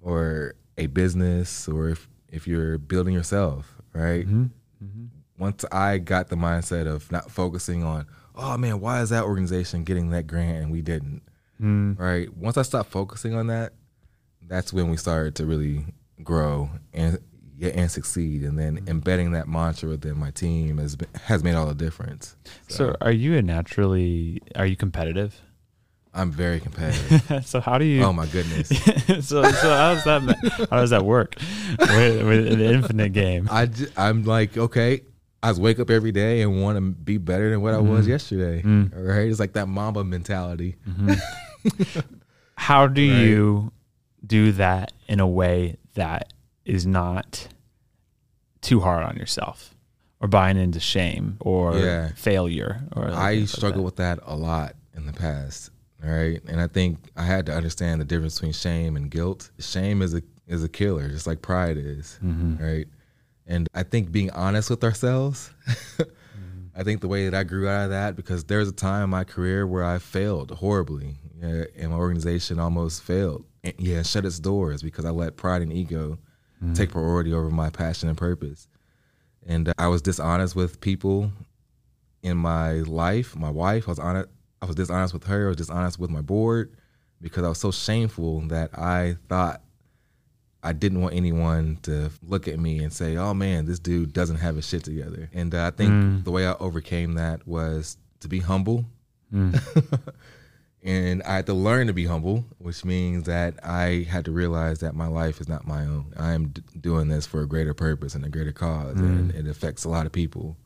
or 0.00 0.54
a 0.76 0.86
business 0.86 1.68
or 1.68 1.90
if, 1.90 2.08
if 2.28 2.46
you're 2.46 2.78
building 2.78 3.14
yourself, 3.14 3.80
right? 3.92 4.26
Mm-hmm. 4.26 4.44
Mm-hmm. 4.84 5.04
Once 5.38 5.64
I 5.70 5.98
got 5.98 6.28
the 6.28 6.36
mindset 6.36 6.86
of 6.86 7.10
not 7.12 7.30
focusing 7.30 7.84
on, 7.84 8.06
oh 8.34 8.56
man, 8.56 8.80
why 8.80 9.00
is 9.00 9.10
that 9.10 9.24
organization 9.24 9.84
getting 9.84 10.10
that 10.10 10.26
grant 10.26 10.58
and 10.58 10.72
we 10.72 10.82
didn't? 10.82 11.22
Mm. 11.60 11.98
Right? 11.98 12.34
Once 12.36 12.56
I 12.56 12.62
stopped 12.62 12.90
focusing 12.90 13.34
on 13.34 13.46
that, 13.46 13.74
that's 14.48 14.72
when 14.72 14.90
we 14.90 14.96
started 14.96 15.36
to 15.36 15.46
really 15.46 15.84
grow 16.22 16.70
and 16.92 17.18
and 17.60 17.90
succeed. 17.90 18.42
And 18.42 18.58
then 18.58 18.76
mm-hmm. 18.76 18.88
embedding 18.88 19.32
that 19.32 19.48
mantra 19.48 19.88
within 19.88 20.18
my 20.18 20.30
team 20.30 20.78
has 20.78 20.96
been, 20.96 21.08
has 21.24 21.44
made 21.44 21.54
all 21.54 21.66
the 21.66 21.74
difference. 21.74 22.36
So, 22.68 22.96
are 23.00 23.12
you 23.12 23.36
a 23.36 23.42
naturally? 23.42 24.42
Are 24.56 24.66
you 24.66 24.76
competitive? 24.76 25.40
I'm 26.14 26.30
very 26.30 26.60
competitive. 26.60 27.46
so 27.46 27.60
how 27.60 27.78
do 27.78 27.86
you? 27.86 28.02
oh 28.02 28.12
my 28.12 28.26
goodness. 28.26 28.68
so, 29.26 29.42
so 29.42 29.42
how 29.42 29.94
does 29.94 30.04
that? 30.04 30.68
How 30.70 30.76
does 30.76 30.90
that 30.90 31.04
work 31.04 31.36
with, 31.78 32.26
with 32.26 32.58
the 32.58 32.64
infinite 32.66 33.12
game? 33.12 33.48
I 33.50 33.66
j- 33.66 33.86
I'm 33.96 34.24
like, 34.24 34.58
okay, 34.58 35.00
I 35.42 35.50
just 35.50 35.60
wake 35.60 35.80
up 35.80 35.88
every 35.88 36.12
day 36.12 36.42
and 36.42 36.62
want 36.62 36.76
to 36.76 36.82
be 36.82 37.16
better 37.16 37.48
than 37.50 37.62
what 37.62 37.72
I 37.72 37.78
was 37.78 38.02
mm-hmm. 38.02 38.10
yesterday. 38.10 38.62
Mm. 38.62 38.92
Right? 38.94 39.28
It's 39.28 39.40
like 39.40 39.54
that 39.54 39.68
Mamba 39.68 40.04
mentality. 40.04 40.76
Mm-hmm. 40.86 42.00
How 42.56 42.86
do 42.86 43.00
Right. 43.00 43.20
you 43.24 43.72
do 44.24 44.52
that 44.52 44.92
in 45.08 45.18
a 45.18 45.26
way 45.26 45.78
that 45.94 46.32
is 46.64 46.86
not 46.86 47.48
too 48.60 48.80
hard 48.80 49.02
on 49.04 49.16
yourself, 49.16 49.74
or 50.20 50.28
buying 50.28 50.56
into 50.56 50.80
shame 50.80 51.36
or 51.40 51.76
Yeah. 51.76 52.12
failure? 52.14 52.82
Or 52.94 53.10
I 53.10 53.34
things 53.36 53.52
like 53.52 53.56
struggle 53.58 53.78
that? 53.80 53.84
with 53.84 53.96
that 53.96 54.18
a 54.24 54.36
lot 54.36 54.76
in 54.94 55.06
the 55.06 55.12
past. 55.12 55.70
All 56.04 56.10
right. 56.10 56.40
And 56.48 56.60
I 56.60 56.66
think 56.66 56.98
I 57.16 57.24
had 57.24 57.46
to 57.46 57.54
understand 57.54 58.00
the 58.00 58.04
difference 58.04 58.34
between 58.36 58.52
shame 58.52 58.96
and 58.96 59.10
guilt. 59.10 59.50
Shame 59.58 60.02
is 60.02 60.14
a 60.14 60.22
is 60.48 60.64
a 60.64 60.68
killer, 60.68 61.08
just 61.08 61.26
like 61.26 61.40
pride 61.40 61.76
is. 61.76 62.18
Mm-hmm. 62.22 62.62
Right. 62.62 62.88
And 63.46 63.68
I 63.74 63.82
think 63.84 64.12
being 64.12 64.30
honest 64.30 64.70
with 64.70 64.82
ourselves, 64.84 65.50
mm-hmm. 65.98 66.66
I 66.76 66.82
think 66.82 67.00
the 67.00 67.08
way 67.08 67.28
that 67.28 67.34
I 67.34 67.44
grew 67.44 67.68
out 67.68 67.84
of 67.84 67.90
that, 67.90 68.16
because 68.16 68.44
there 68.44 68.58
was 68.58 68.68
a 68.68 68.72
time 68.72 69.04
in 69.04 69.10
my 69.10 69.24
career 69.24 69.66
where 69.66 69.84
I 69.84 69.98
failed 69.98 70.50
horribly. 70.52 71.16
Yeah, 71.40 71.64
and 71.76 71.90
my 71.90 71.96
organization 71.96 72.58
almost 72.60 73.02
failed. 73.02 73.44
Yeah, 73.78 74.02
shut 74.02 74.24
its 74.24 74.38
doors 74.40 74.82
because 74.82 75.04
I 75.04 75.10
let 75.10 75.36
pride 75.36 75.62
and 75.62 75.72
ego 75.72 76.18
take 76.74 76.90
priority 76.90 77.32
over 77.32 77.50
my 77.50 77.70
passion 77.70 78.08
and 78.08 78.16
purpose. 78.18 78.68
And 79.46 79.68
uh, 79.68 79.72
I 79.78 79.88
was 79.88 80.02
dishonest 80.02 80.54
with 80.54 80.80
people 80.80 81.32
in 82.22 82.36
my 82.36 82.74
life, 82.82 83.34
my 83.36 83.50
wife. 83.50 83.88
I 83.88 83.90
was 83.90 83.98
honest. 83.98 84.28
I 84.60 84.66
was 84.66 84.76
dishonest 84.76 85.12
with 85.12 85.24
her. 85.24 85.46
I 85.46 85.48
was 85.48 85.56
dishonest 85.56 85.98
with 85.98 86.10
my 86.10 86.20
board 86.22 86.76
because 87.20 87.44
I 87.44 87.48
was 87.48 87.58
so 87.58 87.72
shameful 87.72 88.42
that 88.42 88.76
I 88.78 89.16
thought 89.28 89.62
I 90.62 90.72
didn't 90.72 91.00
want 91.00 91.14
anyone 91.14 91.78
to 91.82 92.10
look 92.22 92.46
at 92.46 92.60
me 92.60 92.78
and 92.78 92.92
say, 92.92 93.16
"Oh 93.16 93.34
man, 93.34 93.66
this 93.66 93.80
dude 93.80 94.12
doesn't 94.12 94.36
have 94.36 94.54
his 94.54 94.68
shit 94.68 94.84
together." 94.84 95.28
And 95.32 95.52
uh, 95.54 95.66
I 95.66 95.70
think 95.70 96.24
the 96.24 96.30
way 96.30 96.46
I 96.46 96.54
overcame 96.54 97.14
that 97.14 97.46
was 97.46 97.96
to 98.20 98.28
be 98.28 98.38
humble. 98.38 98.84
and 100.82 101.22
I 101.22 101.36
had 101.36 101.46
to 101.46 101.54
learn 101.54 101.86
to 101.86 101.92
be 101.92 102.06
humble, 102.06 102.44
which 102.58 102.84
means 102.84 103.26
that 103.26 103.64
I 103.64 104.06
had 104.08 104.24
to 104.24 104.32
realize 104.32 104.80
that 104.80 104.94
my 104.94 105.06
life 105.06 105.40
is 105.40 105.48
not 105.48 105.66
my 105.66 105.82
own. 105.82 106.12
I 106.16 106.32
am 106.32 106.48
d- 106.48 106.62
doing 106.80 107.08
this 107.08 107.24
for 107.24 107.42
a 107.42 107.46
greater 107.46 107.72
purpose 107.72 108.14
and 108.14 108.24
a 108.24 108.28
greater 108.28 108.52
cause, 108.52 108.96
and 108.96 109.32
mm. 109.32 109.38
it 109.38 109.46
affects 109.46 109.84
a 109.84 109.88
lot 109.88 110.06
of 110.06 110.12
people. 110.12 110.56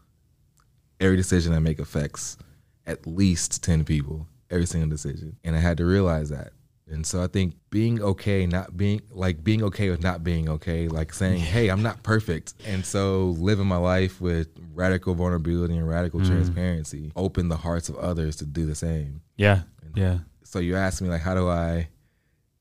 Every 1.00 1.16
decision 1.16 1.52
I 1.52 1.58
make 1.58 1.78
affects 1.78 2.38
at 2.86 3.06
least 3.06 3.62
10 3.62 3.84
people, 3.84 4.26
every 4.50 4.66
single 4.66 4.88
decision. 4.88 5.36
And 5.44 5.54
I 5.54 5.58
had 5.58 5.76
to 5.78 5.84
realize 5.84 6.30
that. 6.30 6.52
And 6.88 7.04
so 7.04 7.22
I 7.22 7.26
think 7.26 7.54
being 7.68 8.00
okay, 8.00 8.46
not 8.46 8.76
being 8.76 9.02
like 9.10 9.42
being 9.42 9.64
okay 9.64 9.90
with 9.90 10.02
not 10.02 10.22
being 10.22 10.48
okay, 10.48 10.86
like 10.86 11.12
saying, 11.12 11.40
hey, 11.40 11.68
I'm 11.68 11.82
not 11.82 12.04
perfect. 12.04 12.54
And 12.64 12.86
so 12.86 13.34
living 13.38 13.66
my 13.66 13.76
life 13.76 14.20
with 14.20 14.48
radical 14.72 15.14
vulnerability 15.14 15.76
and 15.76 15.88
radical 15.88 16.20
mm. 16.20 16.26
transparency, 16.26 17.10
open 17.16 17.48
the 17.48 17.56
hearts 17.56 17.88
of 17.88 17.96
others 17.96 18.36
to 18.36 18.44
do 18.44 18.66
the 18.66 18.76
same. 18.76 19.20
Yeah, 19.36 19.62
yeah, 19.96 20.18
So 20.44 20.58
you 20.58 20.76
asked 20.76 21.02
me, 21.02 21.08
like, 21.08 21.22
how 21.22 21.34
do 21.34 21.48
I 21.48 21.88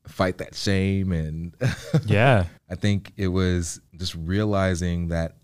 fight 0.07 0.37
that 0.39 0.55
shame? 0.55 1.11
And 1.11 1.53
yeah. 2.05 2.45
I 2.69 2.75
think 2.75 3.11
it 3.17 3.27
was 3.27 3.81
just 3.97 4.15
realizing 4.15 5.09
that 5.09 5.35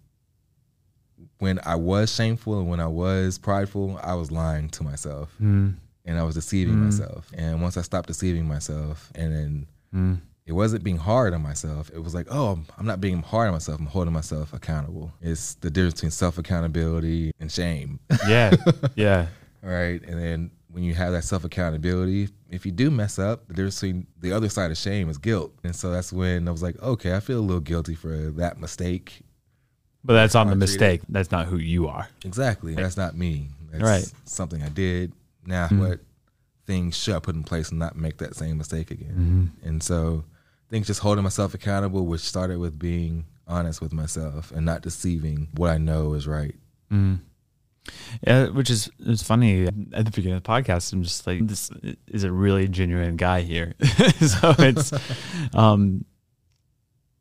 when 1.40 1.60
I 1.66 1.76
was 1.76 2.14
shameful 2.14 2.60
and 2.60 2.70
when 2.70 2.80
I 2.80 2.88
was 2.88 3.38
prideful, 3.38 4.00
I 4.04 4.14
was 4.14 4.32
lying 4.32 4.70
to 4.70 4.84
myself 4.84 5.36
Mm, 5.42 5.76
and 6.06 6.20
I 6.20 6.24
was 6.24 6.36
deceiving 6.36 6.78
myself. 6.78 7.32
And 7.34 7.62
once 7.62 7.78
I 7.78 7.82
stopped 7.82 8.08
deceiving 8.08 8.48
myself, 8.48 9.12
and 9.16 9.34
then 9.34 9.68
mm. 9.94 10.22
it 10.46 10.54
wasn't 10.54 10.84
being 10.84 10.98
hard 10.98 11.34
on 11.34 11.42
myself, 11.42 11.90
it 11.94 12.00
was 12.00 12.14
like, 12.14 12.28
oh, 12.30 12.60
I'm 12.78 12.86
not 12.86 13.02
being 13.02 13.24
hard 13.24 13.48
on 13.48 13.54
myself. 13.54 13.80
I'm 13.80 13.88
holding 13.88 14.14
myself 14.14 14.54
accountable. 14.54 15.12
It's 15.22 15.56
the 15.56 15.72
difference 15.72 15.96
between 15.96 16.12
self 16.12 16.38
accountability 16.38 17.32
and 17.40 17.52
shame. 17.52 18.00
Yeah, 18.28 18.56
yeah. 18.96 19.28
All 19.64 19.70
right. 19.70 20.02
And 20.04 20.20
then 20.20 20.52
when 20.72 20.84
you 20.84 20.94
have 20.94 21.12
that 21.14 21.24
self 21.24 21.44
accountability, 21.44 22.30
if 22.50 22.66
you 22.66 22.72
do 22.72 22.90
mess 22.92 23.20
up, 23.20 23.44
there's 23.48 23.80
the 23.82 24.32
other 24.32 24.50
side 24.50 24.72
of 24.72 24.78
shame 24.78 25.10
is 25.10 25.18
guilt. 25.18 25.54
And 25.64 25.76
so 25.76 25.92
that's 25.92 26.12
when 26.14 26.48
I 26.48 26.52
was 26.52 26.64
like, 26.64 26.82
okay, 26.82 27.16
I 27.16 27.20
feel 27.20 27.40
a 27.40 27.42
little 27.42 27.62
guilty 27.62 27.96
for 27.96 28.16
that 28.32 28.60
mistake. 28.60 29.22
But 30.04 30.14
that's 30.14 30.34
on 30.36 30.48
the 30.50 30.56
mistake. 30.56 31.02
That's 31.10 31.30
not 31.32 31.46
who 31.48 31.58
you 31.58 31.88
are. 31.88 32.08
Exactly. 32.26 32.74
That's 32.74 32.98
not 32.98 33.16
me. 33.16 33.50
That's 33.72 33.84
Right. 33.84 34.12
something 34.26 34.62
I 34.64 34.70
did. 34.70 35.14
Now 35.46 35.68
what 35.70 36.00
things 36.68 36.98
should 36.98 37.16
I 37.16 37.20
put 37.20 37.36
in 37.36 37.44
place 37.44 37.70
and 37.70 37.80
not 37.80 37.96
make 37.96 38.18
that 38.18 38.36
same 38.36 38.58
mistake 38.58 38.92
again? 38.92 39.54
Mm-hmm. 39.62 39.68
And 39.68 39.84
so 39.84 40.24
I 40.26 40.70
think 40.70 40.86
just 40.86 41.02
holding 41.02 41.24
myself 41.24 41.54
accountable, 41.54 42.06
which 42.06 42.22
started 42.22 42.58
with 42.60 42.80
being 42.80 43.26
honest 43.48 43.82
with 43.82 43.92
myself 43.94 44.52
and 44.52 44.66
not 44.66 44.82
deceiving 44.82 45.50
what 45.56 45.70
I 45.70 45.78
know 45.78 46.14
is 46.14 46.28
right. 46.28 46.56
Yeah, 48.26 48.48
which 48.50 48.70
is 48.70 48.90
it's 49.00 49.24
funny. 49.24 49.66
At 49.66 50.06
the 50.06 50.12
beginning 50.12 50.38
of 50.38 50.44
the 50.44 50.50
podcast, 50.50 50.94
I'm 50.94 51.04
just 51.04 51.26
like, 51.26 51.46
this 51.48 51.72
is 52.08 52.24
a 52.24 52.32
really 52.32 52.68
genuine 52.68 53.16
guy 53.16 53.42
here. 53.42 53.74
so 54.22 54.54
it's 54.60 54.94
um, 55.56 56.06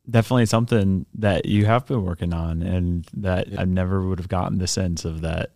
definitely 0.09 0.47
something 0.47 1.07
that 1.15 1.47
you 1.47 1.67
have 1.67 1.87
been 1.87 2.05
working 2.05 2.35
on, 2.35 2.63
and 2.63 3.07
that 3.15 3.49
I 3.59 3.65
never 3.65 4.07
would 4.07 4.19
have 4.19 4.29
gotten 4.29 4.59
the 4.59 4.67
sense 4.67 5.05
of 5.05 5.23
that 5.23 5.53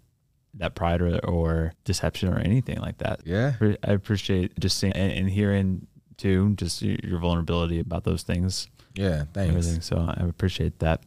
that 0.55 0.75
pride 0.77 1.01
or, 1.03 1.19
or 1.27 1.73
deception 1.85 2.33
or 2.33 2.39
anything 2.39 2.79
like 2.81 2.99
that. 2.99 3.21
Yeah. 3.25 3.55
I 3.61 3.91
appreciate 3.93 4.59
just 4.61 4.79
seeing 4.79 4.93
and, 4.93 5.11
and 5.13 5.29
hearing 5.31 5.87
too, 6.17 6.55
just 6.57 6.81
your 6.81 6.97
your 7.03 7.19
vulnerability 7.19 7.81
about 7.81 8.05
those 8.05 8.23
things, 8.23 8.69
Yeah. 8.95 9.25
Thanks. 9.33 9.51
everything. 9.51 9.81
So 9.81 9.97
I 9.97 10.25
appreciate 10.25 10.79
that. 10.79 11.03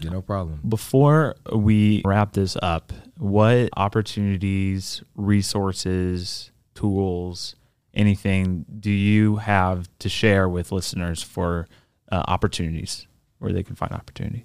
Yeah, 0.00 0.10
no 0.10 0.22
problem. 0.22 0.60
Before 0.68 1.36
we 1.52 2.02
wrap 2.04 2.32
this 2.32 2.56
up, 2.62 2.92
what 3.16 3.70
opportunities, 3.76 5.02
resources, 5.16 6.50
tools, 6.74 7.56
anything 7.94 8.64
do 8.78 8.90
you 8.90 9.36
have 9.36 9.88
to 9.98 10.08
share 10.08 10.48
with 10.48 10.70
listeners 10.70 11.22
for 11.22 11.66
uh, 12.12 12.22
opportunities 12.28 13.06
where 13.38 13.52
they 13.52 13.62
can 13.62 13.74
find 13.74 13.92
opportunity? 13.92 14.44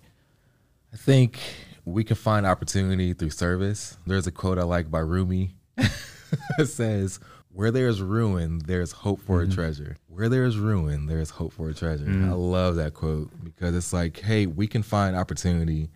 I 0.91 0.97
think 0.97 1.39
we 1.85 2.03
can 2.03 2.15
find 2.15 2.45
opportunity 2.45 3.13
through 3.13 3.31
service. 3.31 3.97
There's 4.05 4.27
a 4.27 4.31
quote 4.31 4.57
I 4.57 4.63
like 4.63 4.89
by 4.89 4.99
Rumi. 4.99 5.55
it 5.77 6.65
says, 6.65 7.19
Where 7.53 7.69
there 7.71 7.87
is 7.87 7.99
mm-hmm. 7.99 8.11
ruin, 8.11 8.59
there's 8.65 8.91
hope 8.91 9.21
for 9.21 9.41
a 9.41 9.47
treasure. 9.47 9.95
Where 10.07 10.27
there 10.27 10.43
is 10.43 10.57
ruin, 10.57 11.05
there 11.05 11.19
is 11.19 11.29
hope 11.29 11.53
for 11.53 11.69
a 11.69 11.73
treasure. 11.73 12.05
I 12.05 12.33
love 12.33 12.75
that 12.77 12.95
quote 12.95 13.31
because 13.43 13.75
it's 13.75 13.93
like, 13.93 14.19
hey, 14.19 14.47
we 14.47 14.65
can 14.65 14.81
find 14.81 15.15
opportunity 15.15 15.89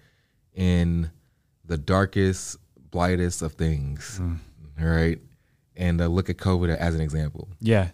in 0.53 1.09
the 1.65 1.77
darkest, 1.77 2.57
blightest 2.91 3.41
of 3.41 3.53
things. 3.53 4.21
All 4.79 4.87
right. 4.87 5.19
And 5.75 5.99
uh, 5.99 6.07
look 6.07 6.29
at 6.29 6.37
COVID 6.37 6.75
as 6.75 6.95
an 6.95 7.01
example 7.01 7.49
Yeah. 7.59 7.89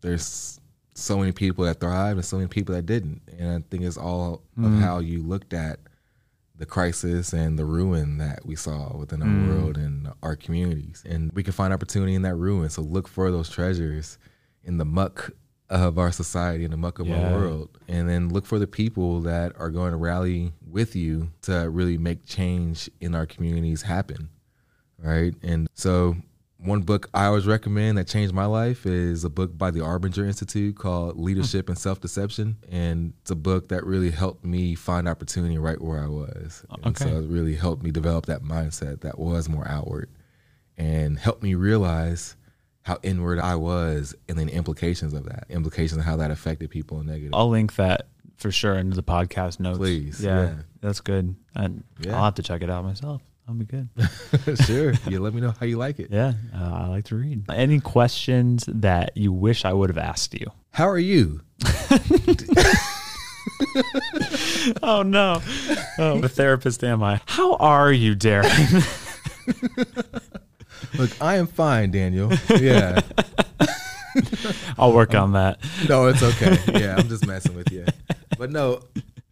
there's 0.00 0.60
so 0.94 1.18
many 1.18 1.32
people 1.32 1.64
that 1.64 1.80
thrived 1.80 2.18
and 2.18 2.24
so 2.24 2.36
many 2.36 2.48
people 2.48 2.74
that 2.74 2.86
didn't. 2.86 3.22
And 3.38 3.50
I 3.50 3.66
think 3.68 3.82
it's 3.82 3.96
all 3.96 4.42
of 4.56 4.62
mm-hmm. 4.64 4.80
how 4.80 4.98
you 5.00 5.22
looked 5.22 5.52
at 5.52 5.80
the 6.64 6.70
crisis 6.70 7.34
and 7.34 7.58
the 7.58 7.64
ruin 7.66 8.16
that 8.16 8.46
we 8.46 8.56
saw 8.56 8.96
within 8.96 9.20
our 9.20 9.28
mm. 9.28 9.48
world 9.48 9.76
and 9.76 10.08
our 10.22 10.34
communities. 10.34 11.02
And 11.06 11.30
we 11.32 11.42
can 11.42 11.52
find 11.52 11.74
opportunity 11.74 12.14
in 12.14 12.22
that 12.22 12.36
ruin. 12.36 12.70
So 12.70 12.80
look 12.80 13.06
for 13.06 13.30
those 13.30 13.50
treasures 13.50 14.18
in 14.62 14.78
the 14.78 14.86
muck 14.86 15.30
of 15.68 15.98
our 15.98 16.10
society, 16.10 16.64
in 16.64 16.70
the 16.70 16.78
muck 16.78 16.98
of 16.98 17.06
Yeah. 17.06 17.20
our 17.20 17.38
world. 17.38 17.78
And 17.86 18.08
then 18.08 18.30
look 18.30 18.46
for 18.46 18.58
the 18.58 18.66
people 18.66 19.20
that 19.22 19.52
are 19.58 19.70
going 19.70 19.90
to 19.90 19.98
rally 19.98 20.54
with 20.66 20.96
you 20.96 21.30
to 21.42 21.68
really 21.68 21.98
make 21.98 22.24
change 22.24 22.88
in 22.98 23.14
our 23.14 23.26
communities 23.26 23.82
happen 23.82 24.30
right? 25.04 25.34
And 25.42 25.68
so, 25.74 26.16
one 26.64 26.80
book 26.80 27.10
I 27.12 27.26
always 27.26 27.46
recommend 27.46 27.98
that 27.98 28.08
changed 28.08 28.34
my 28.34 28.46
life 28.46 28.86
is 28.86 29.22
a 29.24 29.30
book 29.30 29.56
by 29.56 29.70
the 29.70 29.80
Arbinger 29.80 30.26
Institute 30.26 30.76
called 30.76 31.14
hmm. 31.14 31.22
Leadership 31.22 31.68
and 31.68 31.78
Self 31.78 32.00
Deception. 32.00 32.56
And 32.70 33.12
it's 33.20 33.30
a 33.30 33.36
book 33.36 33.68
that 33.68 33.84
really 33.84 34.10
helped 34.10 34.44
me 34.44 34.74
find 34.74 35.06
opportunity 35.06 35.58
right 35.58 35.80
where 35.80 36.02
I 36.02 36.06
was. 36.08 36.64
And 36.70 36.86
Okay. 36.96 37.04
so, 37.04 37.18
it 37.18 37.28
really 37.28 37.54
helped 37.54 37.82
me 37.82 37.90
develop 37.90 38.26
that 38.26 38.42
mindset 38.42 39.02
that 39.02 39.18
was 39.18 39.48
more 39.48 39.68
outward 39.68 40.10
and 40.76 41.18
helped 41.18 41.42
me 41.42 41.54
realize 41.54 42.36
how 42.82 42.98
inward 43.02 43.38
I 43.38 43.56
was 43.56 44.14
and 44.28 44.38
then 44.38 44.48
implications 44.48 45.14
of 45.14 45.24
that, 45.26 45.44
implications 45.48 45.98
of 45.98 46.04
how 46.04 46.16
that 46.16 46.30
affected 46.30 46.70
people 46.70 47.00
in 47.00 47.06
negative. 47.06 47.30
I'll 47.34 47.48
link 47.48 47.76
that 47.76 48.08
for 48.36 48.50
sure 48.50 48.74
into 48.74 48.96
the 48.96 49.02
podcast 49.02 49.60
notes. 49.60 49.78
Please, 49.78 50.22
Yeah. 50.22 50.42
yeah. 50.42 50.54
That's 50.80 51.00
good. 51.00 51.34
And 51.54 51.84
Yeah. 52.00 52.16
I'll 52.16 52.24
have 52.24 52.34
to 52.34 52.42
check 52.42 52.62
it 52.62 52.70
out 52.70 52.84
myself. 52.84 53.22
That'll 53.46 53.58
be 53.58 53.66
good. 53.66 53.88
sure. 54.66 54.94
You 55.06 55.20
let 55.20 55.34
me 55.34 55.40
know 55.42 55.52
how 55.58 55.66
you 55.66 55.76
like 55.76 55.98
it. 55.98 56.08
Yeah. 56.10 56.32
Uh, 56.54 56.72
I 56.84 56.86
like 56.88 57.04
to 57.06 57.16
read. 57.16 57.44
Any 57.50 57.78
questions 57.80 58.64
that 58.68 59.16
you 59.16 59.32
wish 59.32 59.64
I 59.66 59.72
would 59.72 59.90
have 59.90 59.98
asked 59.98 60.32
you? 60.34 60.46
How 60.70 60.88
are 60.88 60.98
you? 60.98 61.40
Oh 64.82 65.02
no. 65.02 65.42
Oh, 65.98 66.20
the 66.20 66.28
therapist 66.28 66.82
am 66.84 67.02
I? 67.02 67.20
How 67.26 67.56
are 67.56 67.92
you, 67.92 68.14
Derrin? 68.14 68.82
Look, 70.98 71.10
I 71.20 71.36
am 71.36 71.46
fine, 71.46 71.90
Daniel. 71.90 72.32
Yeah. 72.48 73.00
I'll 74.78 74.92
work 74.92 75.14
on 75.14 75.32
that. 75.32 75.58
No, 75.88 76.06
it's 76.06 76.22
okay. 76.22 76.58
Yeah, 76.80 76.96
I'm 76.96 77.08
just 77.08 77.26
messing 77.26 77.54
with 77.54 77.70
you. 77.72 77.84
But 78.38 78.50
no, 78.50 78.80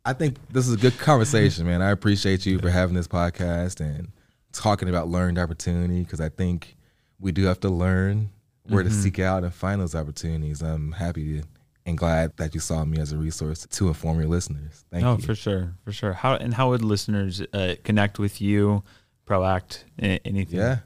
I 0.05 0.12
think 0.12 0.37
this 0.51 0.67
is 0.67 0.75
a 0.75 0.77
good 0.77 0.99
conversation, 0.99 1.67
man. 1.67 1.81
I 1.81 1.91
appreciate 1.91 2.45
you 2.45 2.59
for 2.59 2.71
having 2.71 2.95
this 2.95 3.07
podcast 3.07 3.81
and 3.81 4.09
talking 4.53 4.88
about 4.88 5.09
learned 5.09 5.38
opportunity 5.38 6.03
because 6.03 6.21
I 6.21 6.29
think 6.29 6.77
we 7.21 7.31
do 7.33 7.45
have 7.45 7.61
to 7.61 7.69
learn 7.69 8.31
where 8.69 8.83
to 8.83 8.91
seek 8.91 9.19
out 9.19 9.45
and 9.45 9.55
find 9.55 9.81
those 9.81 9.95
opportunities. 9.95 10.61
I'm 10.61 10.93
happy 10.93 11.41
to, 11.41 11.47
and 11.87 11.97
glad 11.97 12.37
that 12.37 12.55
you 12.55 12.61
saw 12.61 12.85
me 12.85 12.99
as 12.99 13.12
a 13.12 13.17
resource 13.17 13.67
to 13.67 13.88
inform 13.88 14.19
your 14.19 14.29
listeners. 14.29 14.85
Thank 14.91 15.03
you. 15.03 15.09
Oh, 15.09 15.17
you. 15.17 15.23
for 15.23 15.35
sure, 15.35 15.75
for 15.85 15.93
sure. 15.93 16.12
How 16.12 16.35
and 16.35 16.55
how 16.55 16.71
would 16.71 16.83
listeners 16.83 17.41
uh, 17.53 17.77
connect 17.85 18.19
with 18.19 18.41
you? 18.41 18.83
ProAct 19.27 19.85
anything? 19.99 20.59
Yeah. 20.59 20.79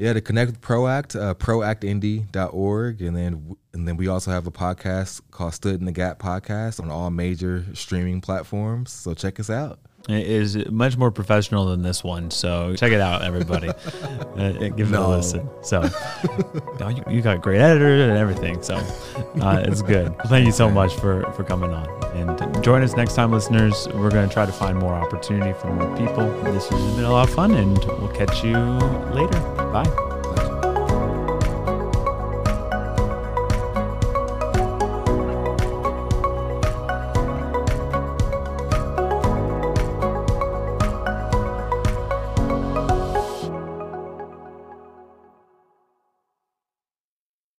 Yeah, 0.00 0.14
to 0.14 0.22
connect 0.22 0.50
with 0.50 0.62
ProAct, 0.62 1.14
uh, 1.20 1.34
proactindy.org. 1.34 3.02
And 3.02 3.14
then 3.14 3.56
and 3.74 3.86
then 3.86 3.98
we 3.98 4.08
also 4.08 4.30
have 4.30 4.46
a 4.46 4.50
podcast 4.50 5.20
called 5.30 5.52
Stood 5.52 5.78
in 5.78 5.84
the 5.84 5.92
Gap 5.92 6.18
Podcast 6.18 6.82
on 6.82 6.90
all 6.90 7.10
major 7.10 7.66
streaming 7.74 8.22
platforms. 8.22 8.90
So 8.90 9.12
check 9.12 9.38
us 9.38 9.50
out. 9.50 9.78
It 10.08 10.26
is 10.26 10.70
much 10.70 10.96
more 10.96 11.10
professional 11.10 11.66
than 11.66 11.82
this 11.82 12.02
one. 12.02 12.30
So 12.30 12.74
check 12.76 12.92
it 12.92 13.00
out, 13.02 13.20
everybody. 13.20 13.68
uh, 14.38 14.52
give 14.70 14.90
it 14.90 14.98
a 14.98 15.06
listen. 15.06 15.46
So 15.62 15.82
oh, 16.80 16.88
you, 16.88 17.04
you 17.10 17.20
got 17.20 17.42
great 17.42 17.60
editor 17.60 18.08
and 18.08 18.16
everything. 18.16 18.62
So 18.62 18.76
uh, 19.42 19.64
it's 19.66 19.82
good. 19.82 20.16
Thank 20.28 20.46
you 20.46 20.52
so 20.52 20.70
much 20.70 20.94
for, 20.94 21.30
for 21.32 21.44
coming 21.44 21.74
on. 21.74 21.86
And 22.16 22.64
join 22.64 22.82
us 22.82 22.96
next 22.96 23.16
time, 23.16 23.32
listeners. 23.32 23.86
We're 23.88 24.10
going 24.10 24.26
to 24.26 24.32
try 24.32 24.46
to 24.46 24.52
find 24.52 24.78
more 24.78 24.94
opportunity 24.94 25.52
for 25.60 25.70
more 25.70 25.94
people. 25.98 26.26
This 26.44 26.68
has 26.68 26.96
been 26.96 27.04
a 27.04 27.12
lot 27.12 27.28
of 27.28 27.34
fun, 27.34 27.52
and 27.52 27.78
we'll 28.00 28.08
catch 28.08 28.42
you 28.42 28.56
later. 29.12 29.59
Bye. 29.72 30.09